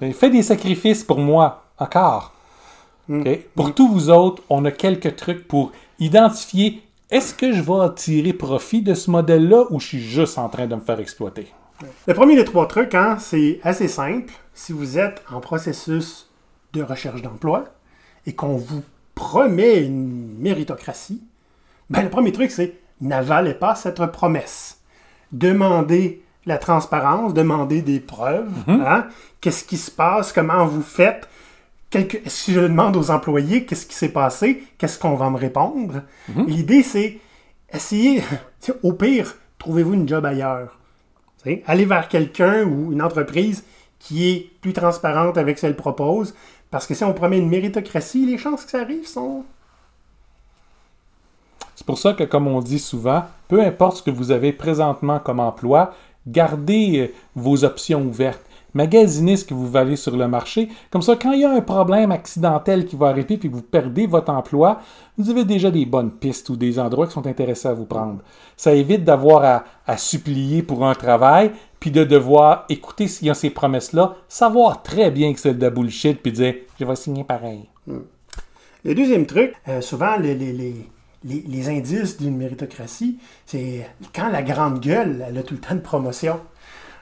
Mais 0.00 0.12
fais 0.12 0.30
des 0.30 0.42
sacrifices 0.42 1.02
pour 1.02 1.18
moi, 1.18 1.64
encore. 1.78 2.32
OK? 3.10 3.28
Pour 3.56 3.74
tous 3.74 3.88
vous 3.88 4.10
autres, 4.10 4.42
on 4.48 4.64
a 4.64 4.70
quelques 4.70 5.16
trucs 5.16 5.48
pour 5.48 5.72
identifier 5.98 6.82
est-ce 7.10 7.32
que 7.34 7.52
je 7.52 7.62
vais 7.62 7.94
tirer 7.94 8.32
profit 8.34 8.82
de 8.82 8.92
ce 8.94 9.10
modèle-là 9.10 9.64
ou 9.70 9.80
je 9.80 9.86
suis 9.86 10.00
juste 10.00 10.36
en 10.38 10.48
train 10.48 10.66
de 10.66 10.74
me 10.74 10.80
faire 10.80 11.00
exploiter? 11.00 11.52
Le 12.06 12.12
premier 12.14 12.36
des 12.36 12.44
trois 12.44 12.66
trucs, 12.68 12.94
hein, 12.94 13.16
c'est 13.18 13.60
assez 13.62 13.88
simple. 13.88 14.32
Si 14.52 14.72
vous 14.72 14.98
êtes 14.98 15.22
en 15.32 15.40
processus 15.40 16.28
de 16.74 16.82
recherche 16.82 17.22
d'emploi 17.22 17.64
et 18.26 18.34
qu'on 18.34 18.56
vous 18.56 18.82
promet 19.18 19.82
une 19.84 20.38
méritocratie, 20.38 21.20
ben, 21.90 22.02
le 22.02 22.08
premier 22.08 22.30
truc, 22.30 22.52
c'est 22.52 22.74
n'avalez 23.00 23.54
pas 23.54 23.74
cette 23.74 24.04
promesse. 24.12 24.80
Demandez 25.32 26.22
la 26.46 26.56
transparence, 26.58 27.34
demandez 27.34 27.82
des 27.82 27.98
preuves. 28.00 28.48
hein. 28.68 29.06
Qu'est-ce 29.40 29.64
qui 29.64 29.76
se 29.76 29.90
passe? 29.90 30.32
Comment 30.32 30.66
vous 30.66 30.82
faites? 30.82 31.28
Quelque- 31.90 32.28
Si 32.28 32.52
je 32.52 32.60
demande 32.60 32.96
aux 32.96 33.10
employés 33.10 33.64
qu'est-ce 33.64 33.86
qui 33.86 33.94
s'est 33.96 34.08
passé, 34.12 34.62
qu'est-ce 34.78 34.98
qu'on 34.98 35.14
va 35.16 35.30
me 35.30 35.36
répondre? 35.36 36.02
L'idée, 36.46 36.82
c'est 36.82 37.18
essayer, 37.72 38.22
au 38.82 38.92
pire, 38.92 39.34
trouvez-vous 39.58 39.94
une 39.94 40.08
job 40.08 40.24
ailleurs. 40.24 40.78
Allez 41.66 41.84
vers 41.86 42.08
quelqu'un 42.08 42.64
ou 42.64 42.92
une 42.92 43.02
entreprise 43.02 43.64
qui 43.98 44.28
est 44.30 44.50
plus 44.60 44.72
transparente 44.72 45.38
avec 45.38 45.56
ce 45.58 45.62
qu'elle 45.62 45.76
propose. 45.76 46.34
Parce 46.70 46.86
que 46.86 46.94
si 46.94 47.04
on 47.04 47.14
promet 47.14 47.38
une 47.38 47.48
méritocratie, 47.48 48.26
les 48.26 48.38
chances 48.38 48.64
que 48.64 48.70
ça 48.70 48.80
arrive 48.80 49.06
sont. 49.06 49.44
C'est 51.74 51.86
pour 51.86 51.98
ça 51.98 52.12
que, 52.12 52.24
comme 52.24 52.48
on 52.48 52.60
dit 52.60 52.78
souvent, 52.78 53.24
peu 53.46 53.62
importe 53.62 53.98
ce 53.98 54.02
que 54.02 54.10
vous 54.10 54.30
avez 54.30 54.52
présentement 54.52 55.18
comme 55.18 55.40
emploi, 55.40 55.94
gardez 56.26 56.98
euh, 56.98 57.14
vos 57.34 57.64
options 57.64 58.02
ouvertes. 58.02 58.44
Magasinez 58.78 59.36
ce 59.36 59.44
que 59.44 59.54
vous 59.54 59.66
valez 59.66 59.96
sur 59.96 60.16
le 60.16 60.28
marché. 60.28 60.68
Comme 60.92 61.02
ça, 61.02 61.16
quand 61.16 61.32
il 61.32 61.40
y 61.40 61.44
a 61.44 61.50
un 61.50 61.60
problème 61.62 62.12
accidentel 62.12 62.86
qui 62.86 62.94
va 62.94 63.08
arriver 63.08 63.36
puis 63.36 63.48
vous 63.48 63.60
perdez 63.60 64.06
votre 64.06 64.30
emploi, 64.30 64.80
vous 65.16 65.30
avez 65.30 65.44
déjà 65.44 65.72
des 65.72 65.84
bonnes 65.84 66.12
pistes 66.12 66.48
ou 66.48 66.54
des 66.54 66.78
endroits 66.78 67.08
qui 67.08 67.14
sont 67.14 67.26
intéressés 67.26 67.66
à 67.66 67.74
vous 67.74 67.86
prendre. 67.86 68.20
Ça 68.56 68.72
évite 68.72 69.02
d'avoir 69.02 69.64
à, 69.84 69.96
supplier 69.96 70.62
pour 70.62 70.86
un 70.86 70.94
travail 70.94 71.50
puis 71.80 71.90
de 71.90 72.04
devoir 72.04 72.66
écouter 72.68 73.08
s'il 73.08 73.26
y 73.26 73.30
a 73.30 73.34
ces 73.34 73.50
promesses-là, 73.50 74.14
savoir 74.28 74.84
très 74.84 75.10
bien 75.10 75.32
que 75.32 75.40
c'est 75.40 75.54
de 75.54 75.60
la 75.60 75.70
bullshit 75.70 76.22
puis 76.22 76.30
dire 76.30 76.54
je 76.78 76.84
vais 76.84 76.94
signer 76.94 77.24
pareil. 77.24 77.68
Le 78.84 78.94
deuxième 78.94 79.26
truc, 79.26 79.54
euh, 79.66 79.80
souvent 79.80 80.16
les, 80.18 80.36
les 81.24 81.68
indices 81.68 82.16
d'une 82.16 82.36
méritocratie, 82.36 83.18
c'est 83.44 83.90
quand 84.14 84.28
la 84.28 84.42
grande 84.42 84.78
gueule, 84.78 85.24
elle 85.28 85.36
a 85.36 85.42
tout 85.42 85.54
le 85.54 85.60
temps 85.60 85.74
de 85.74 85.80
promotion. 85.80 86.38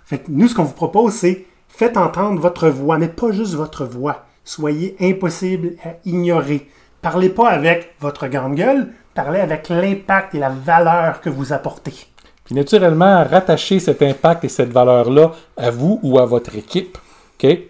Fait 0.06 0.20
que 0.20 0.30
nous, 0.30 0.48
ce 0.48 0.54
qu'on 0.54 0.64
vous 0.64 0.72
propose, 0.72 1.12
c'est 1.12 1.44
faites 1.68 1.96
entendre 1.96 2.40
votre 2.40 2.68
voix, 2.68 2.98
mais 2.98 3.08
pas 3.08 3.32
juste 3.32 3.54
votre 3.54 3.84
voix. 3.84 4.24
Soyez 4.44 4.96
impossible 5.00 5.74
à 5.84 5.94
ignorer. 6.04 6.68
Parlez 7.02 7.28
pas 7.28 7.48
avec 7.48 7.94
votre 8.00 8.28
grande 8.28 8.54
gueule, 8.54 8.88
parlez 9.14 9.40
avec 9.40 9.68
l'impact 9.68 10.34
et 10.34 10.38
la 10.38 10.50
valeur 10.50 11.20
que 11.20 11.30
vous 11.30 11.52
apportez. 11.52 11.94
Puis 12.44 12.54
naturellement, 12.54 13.24
rattachez 13.24 13.80
cet 13.80 14.02
impact 14.02 14.44
et 14.44 14.48
cette 14.48 14.72
valeur-là 14.72 15.32
à 15.56 15.70
vous 15.70 15.98
ou 16.02 16.18
à 16.18 16.26
votre 16.26 16.56
équipe. 16.56 16.96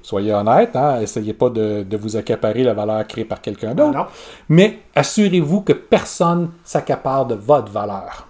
Soyez 0.02 0.32
honnête, 0.32 0.76
hein? 0.76 1.00
essayez 1.00 1.32
pas 1.32 1.50
de, 1.50 1.82
de 1.82 1.96
vous 1.96 2.16
accaparer 2.16 2.62
la 2.62 2.72
valeur 2.72 3.06
créée 3.06 3.24
par 3.24 3.40
quelqu'un 3.40 3.74
d'autre. 3.74 4.08
Mais 4.48 4.78
assurez-vous 4.94 5.62
que 5.62 5.72
personne 5.72 6.50
s'accapare 6.64 7.26
de 7.26 7.34
votre 7.34 7.70
valeur. 7.70 8.26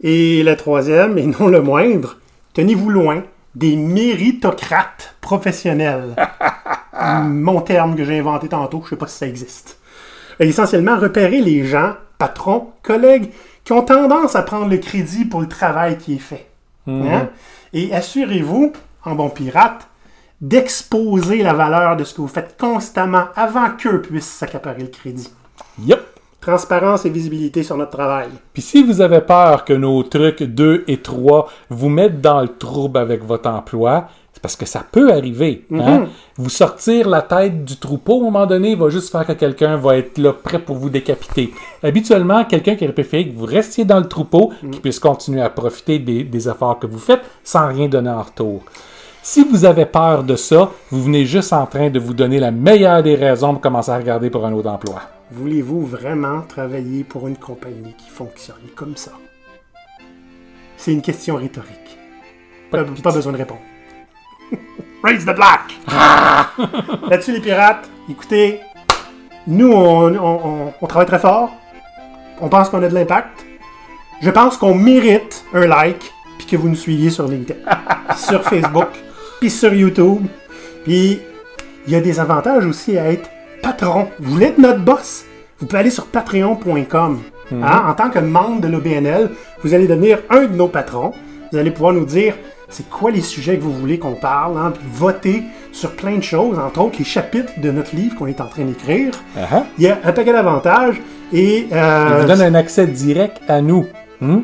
Et 0.00 0.42
le 0.42 0.56
troisième, 0.56 1.16
et 1.16 1.26
non 1.26 1.48
le 1.48 1.62
moindre, 1.62 2.18
tenez-vous 2.52 2.90
loin 2.90 3.22
des 3.56 3.74
méritocrates 3.74 5.16
professionnels. 5.20 6.14
Mon 7.24 7.62
terme 7.62 7.96
que 7.96 8.04
j'ai 8.04 8.18
inventé 8.18 8.48
tantôt, 8.48 8.82
je 8.84 8.90
sais 8.90 8.96
pas 8.96 9.06
si 9.06 9.16
ça 9.16 9.26
existe. 9.26 9.78
Et 10.38 10.48
essentiellement, 10.48 10.98
repérer 10.98 11.40
les 11.40 11.64
gens, 11.64 11.94
patrons, 12.18 12.70
collègues, 12.82 13.30
qui 13.64 13.72
ont 13.72 13.82
tendance 13.82 14.36
à 14.36 14.42
prendre 14.42 14.68
le 14.68 14.76
crédit 14.76 15.24
pour 15.24 15.40
le 15.40 15.48
travail 15.48 15.96
qui 15.96 16.14
est 16.14 16.18
fait. 16.18 16.46
Hein? 16.86 17.28
Et 17.72 17.92
assurez-vous, 17.92 18.72
en 19.04 19.14
bon 19.14 19.30
pirate, 19.30 19.88
d'exposer 20.40 21.42
la 21.42 21.54
valeur 21.54 21.96
de 21.96 22.04
ce 22.04 22.14
que 22.14 22.20
vous 22.20 22.28
faites 22.28 22.56
constamment 22.60 23.24
avant 23.34 23.70
qu'eux 23.70 24.02
puissent 24.02 24.30
s'accaparer 24.30 24.82
le 24.82 24.88
crédit. 24.88 25.32
Yup! 25.80 26.15
Transparence 26.46 27.04
et 27.04 27.10
visibilité 27.10 27.64
sur 27.64 27.76
notre 27.76 27.90
travail. 27.90 28.28
Puis 28.52 28.62
si 28.62 28.80
vous 28.84 29.00
avez 29.00 29.20
peur 29.20 29.64
que 29.64 29.72
nos 29.72 30.00
trucs 30.04 30.44
2 30.44 30.84
et 30.86 30.98
3 30.98 31.48
vous 31.70 31.88
mettent 31.88 32.20
dans 32.20 32.40
le 32.40 32.46
trouble 32.48 32.98
avec 32.98 33.24
votre 33.24 33.48
emploi, 33.50 34.06
c'est 34.32 34.40
parce 34.40 34.54
que 34.54 34.64
ça 34.64 34.84
peut 34.88 35.12
arriver. 35.12 35.64
hein? 35.72 36.06
Vous 36.36 36.48
sortir 36.48 37.08
la 37.08 37.22
tête 37.22 37.64
du 37.64 37.76
troupeau, 37.78 38.18
à 38.18 38.20
un 38.20 38.24
moment 38.30 38.46
donné, 38.46 38.76
va 38.76 38.90
juste 38.90 39.10
faire 39.10 39.26
que 39.26 39.32
quelqu'un 39.32 39.76
va 39.76 39.96
être 39.96 40.18
là 40.18 40.32
prêt 40.32 40.60
pour 40.60 40.76
vous 40.76 40.88
décapiter. 40.90 41.52
Habituellement, 41.82 42.44
quelqu'un 42.44 42.76
qui 42.76 42.84
aurait 42.84 42.92
préféré 42.94 43.28
que 43.28 43.34
vous 43.34 43.46
restiez 43.46 43.84
dans 43.84 43.98
le 43.98 44.06
troupeau, 44.06 44.52
qui 44.70 44.78
puisse 44.78 45.00
continuer 45.00 45.40
à 45.42 45.50
profiter 45.50 45.98
des, 45.98 46.22
des 46.22 46.48
efforts 46.48 46.78
que 46.78 46.86
vous 46.86 46.98
faites 47.00 47.22
sans 47.42 47.66
rien 47.66 47.88
donner 47.88 48.10
en 48.10 48.22
retour. 48.22 48.62
Si 49.28 49.42
vous 49.42 49.64
avez 49.64 49.86
peur 49.86 50.22
de 50.22 50.36
ça, 50.36 50.70
vous 50.92 51.02
venez 51.02 51.26
juste 51.26 51.52
en 51.52 51.66
train 51.66 51.90
de 51.90 51.98
vous 51.98 52.14
donner 52.14 52.38
la 52.38 52.52
meilleure 52.52 53.02
des 53.02 53.16
raisons 53.16 53.54
pour 53.54 53.60
commencer 53.60 53.90
à 53.90 53.96
regarder 53.96 54.30
pour 54.30 54.46
un 54.46 54.52
autre 54.52 54.70
emploi. 54.70 55.02
Voulez-vous 55.32 55.84
vraiment 55.84 56.42
travailler 56.42 57.02
pour 57.02 57.26
une 57.26 57.36
compagnie 57.36 57.92
qui 57.98 58.08
fonctionne 58.08 58.62
comme 58.76 58.96
ça? 58.96 59.10
C'est 60.76 60.92
une 60.92 61.02
question 61.02 61.34
rhétorique. 61.34 61.98
Pas 62.70 62.84
Pas, 62.84 62.84
de 62.84 63.00
pas 63.00 63.10
besoin 63.12 63.32
de 63.32 63.38
répondre. 63.38 63.62
Raise 65.02 65.24
the 65.26 65.34
black! 65.34 65.74
Là-dessus, 67.10 67.32
les 67.32 67.40
pirates, 67.40 67.90
écoutez, 68.08 68.60
nous, 69.48 69.72
on, 69.72 70.14
on- 70.14 70.40
on- 70.68 70.72
on 70.80 70.86
travaille 70.86 71.08
très 71.08 71.18
fort. 71.18 71.50
On 72.40 72.48
pense 72.48 72.68
qu'on 72.68 72.80
a 72.84 72.88
de 72.88 72.94
l'impact. 72.94 73.44
Je 74.22 74.30
pense 74.30 74.56
qu'on 74.56 74.76
mérite 74.76 75.44
un 75.52 75.66
like, 75.66 76.12
puis 76.38 76.46
que 76.46 76.56
vous 76.56 76.68
nous 76.68 76.76
suiviez 76.76 77.10
sur 77.10 77.26
LinkedIn, 77.26 77.58
sur 78.16 78.44
Facebook, 78.44 78.86
puis 79.40 79.50
sur 79.50 79.72
YouTube. 79.72 80.22
Puis, 80.84 81.20
il 81.86 81.92
y 81.92 81.96
a 81.96 82.00
des 82.00 82.20
avantages 82.20 82.66
aussi 82.66 82.98
à 82.98 83.10
être 83.10 83.28
patron. 83.62 84.08
Vous 84.18 84.32
voulez 84.32 84.46
être 84.46 84.58
notre 84.58 84.80
boss? 84.80 85.24
Vous 85.58 85.66
pouvez 85.66 85.80
aller 85.80 85.90
sur 85.90 86.06
patreon.com. 86.06 87.20
Hein? 87.52 87.82
En 87.86 87.94
tant 87.94 88.10
que 88.10 88.18
membre 88.18 88.60
de 88.60 88.68
l'OBNL, 88.68 89.30
vous 89.62 89.74
allez 89.74 89.86
devenir 89.86 90.18
un 90.30 90.42
de 90.42 90.54
nos 90.54 90.68
patrons. 90.68 91.12
Vous 91.52 91.58
allez 91.58 91.70
pouvoir 91.70 91.92
nous 91.92 92.04
dire 92.04 92.34
c'est 92.68 92.88
quoi 92.90 93.10
les 93.10 93.20
sujets 93.20 93.56
que 93.56 93.62
vous 93.62 93.72
voulez 93.72 93.98
qu'on 93.98 94.14
parle, 94.14 94.58
hein, 94.58 94.72
puis 94.76 94.84
voter 94.92 95.42
sur 95.70 95.92
plein 95.92 96.16
de 96.16 96.22
choses, 96.22 96.58
entre 96.58 96.80
autres 96.80 96.96
les 96.98 97.04
chapitres 97.04 97.52
de 97.60 97.70
notre 97.70 97.94
livre 97.94 98.16
qu'on 98.16 98.26
est 98.26 98.40
en 98.40 98.46
train 98.46 98.64
d'écrire. 98.64 99.12
Uh-huh. 99.36 99.62
Il 99.78 99.84
y 99.84 99.88
a 99.88 99.98
un 100.02 100.12
paquet 100.12 100.32
d'avantages 100.32 101.00
et, 101.32 101.68
euh, 101.72 102.08
Il 102.10 102.22
vous 102.22 102.26
donne 102.26 102.42
un 102.42 102.54
accès 102.54 102.86
direct 102.86 103.40
à 103.48 103.60
nous. 103.60 103.86
Hmm? 104.20 104.40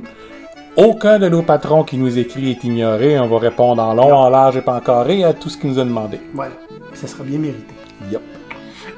Aucun 0.76 1.18
de 1.18 1.28
nos 1.28 1.42
patrons 1.42 1.84
qui 1.84 1.98
nous 1.98 2.18
écrit 2.18 2.50
est 2.50 2.64
ignoré. 2.64 3.18
On 3.18 3.28
va 3.28 3.38
répondre 3.38 3.82
en 3.82 3.92
long, 3.92 4.14
en 4.14 4.30
large 4.30 4.56
et 4.56 4.62
pas 4.62 4.76
en 4.76 4.80
carré 4.80 5.22
à 5.22 5.34
tout 5.34 5.50
ce 5.50 5.58
qu'il 5.58 5.68
nous 5.68 5.78
a 5.78 5.84
demandé. 5.84 6.18
voilà, 6.32 6.52
ça 6.94 7.06
sera 7.06 7.24
bien 7.24 7.38
mérité. 7.38 7.74
Yup. 8.10 8.22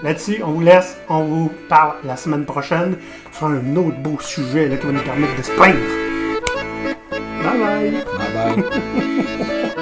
Là-dessus, 0.03 0.41
on 0.45 0.53
vous 0.53 0.61
laisse, 0.61 0.97
on 1.09 1.25
vous 1.25 1.51
parle 1.69 1.95
la 2.05 2.17
semaine 2.17 2.45
prochaine 2.45 2.97
sur 3.33 3.47
un 3.47 3.77
autre 3.77 3.99
beau 3.99 4.19
sujet 4.21 4.69
là, 4.69 4.77
qui 4.77 4.87
va 4.87 4.93
nous 4.93 5.03
permettre 5.03 5.37
de 5.37 5.43
se 5.43 5.53
plaindre. 5.53 5.79
Bye 7.43 7.59
bye! 7.59 8.05
Bye 8.19 8.65
bye. 8.65 9.71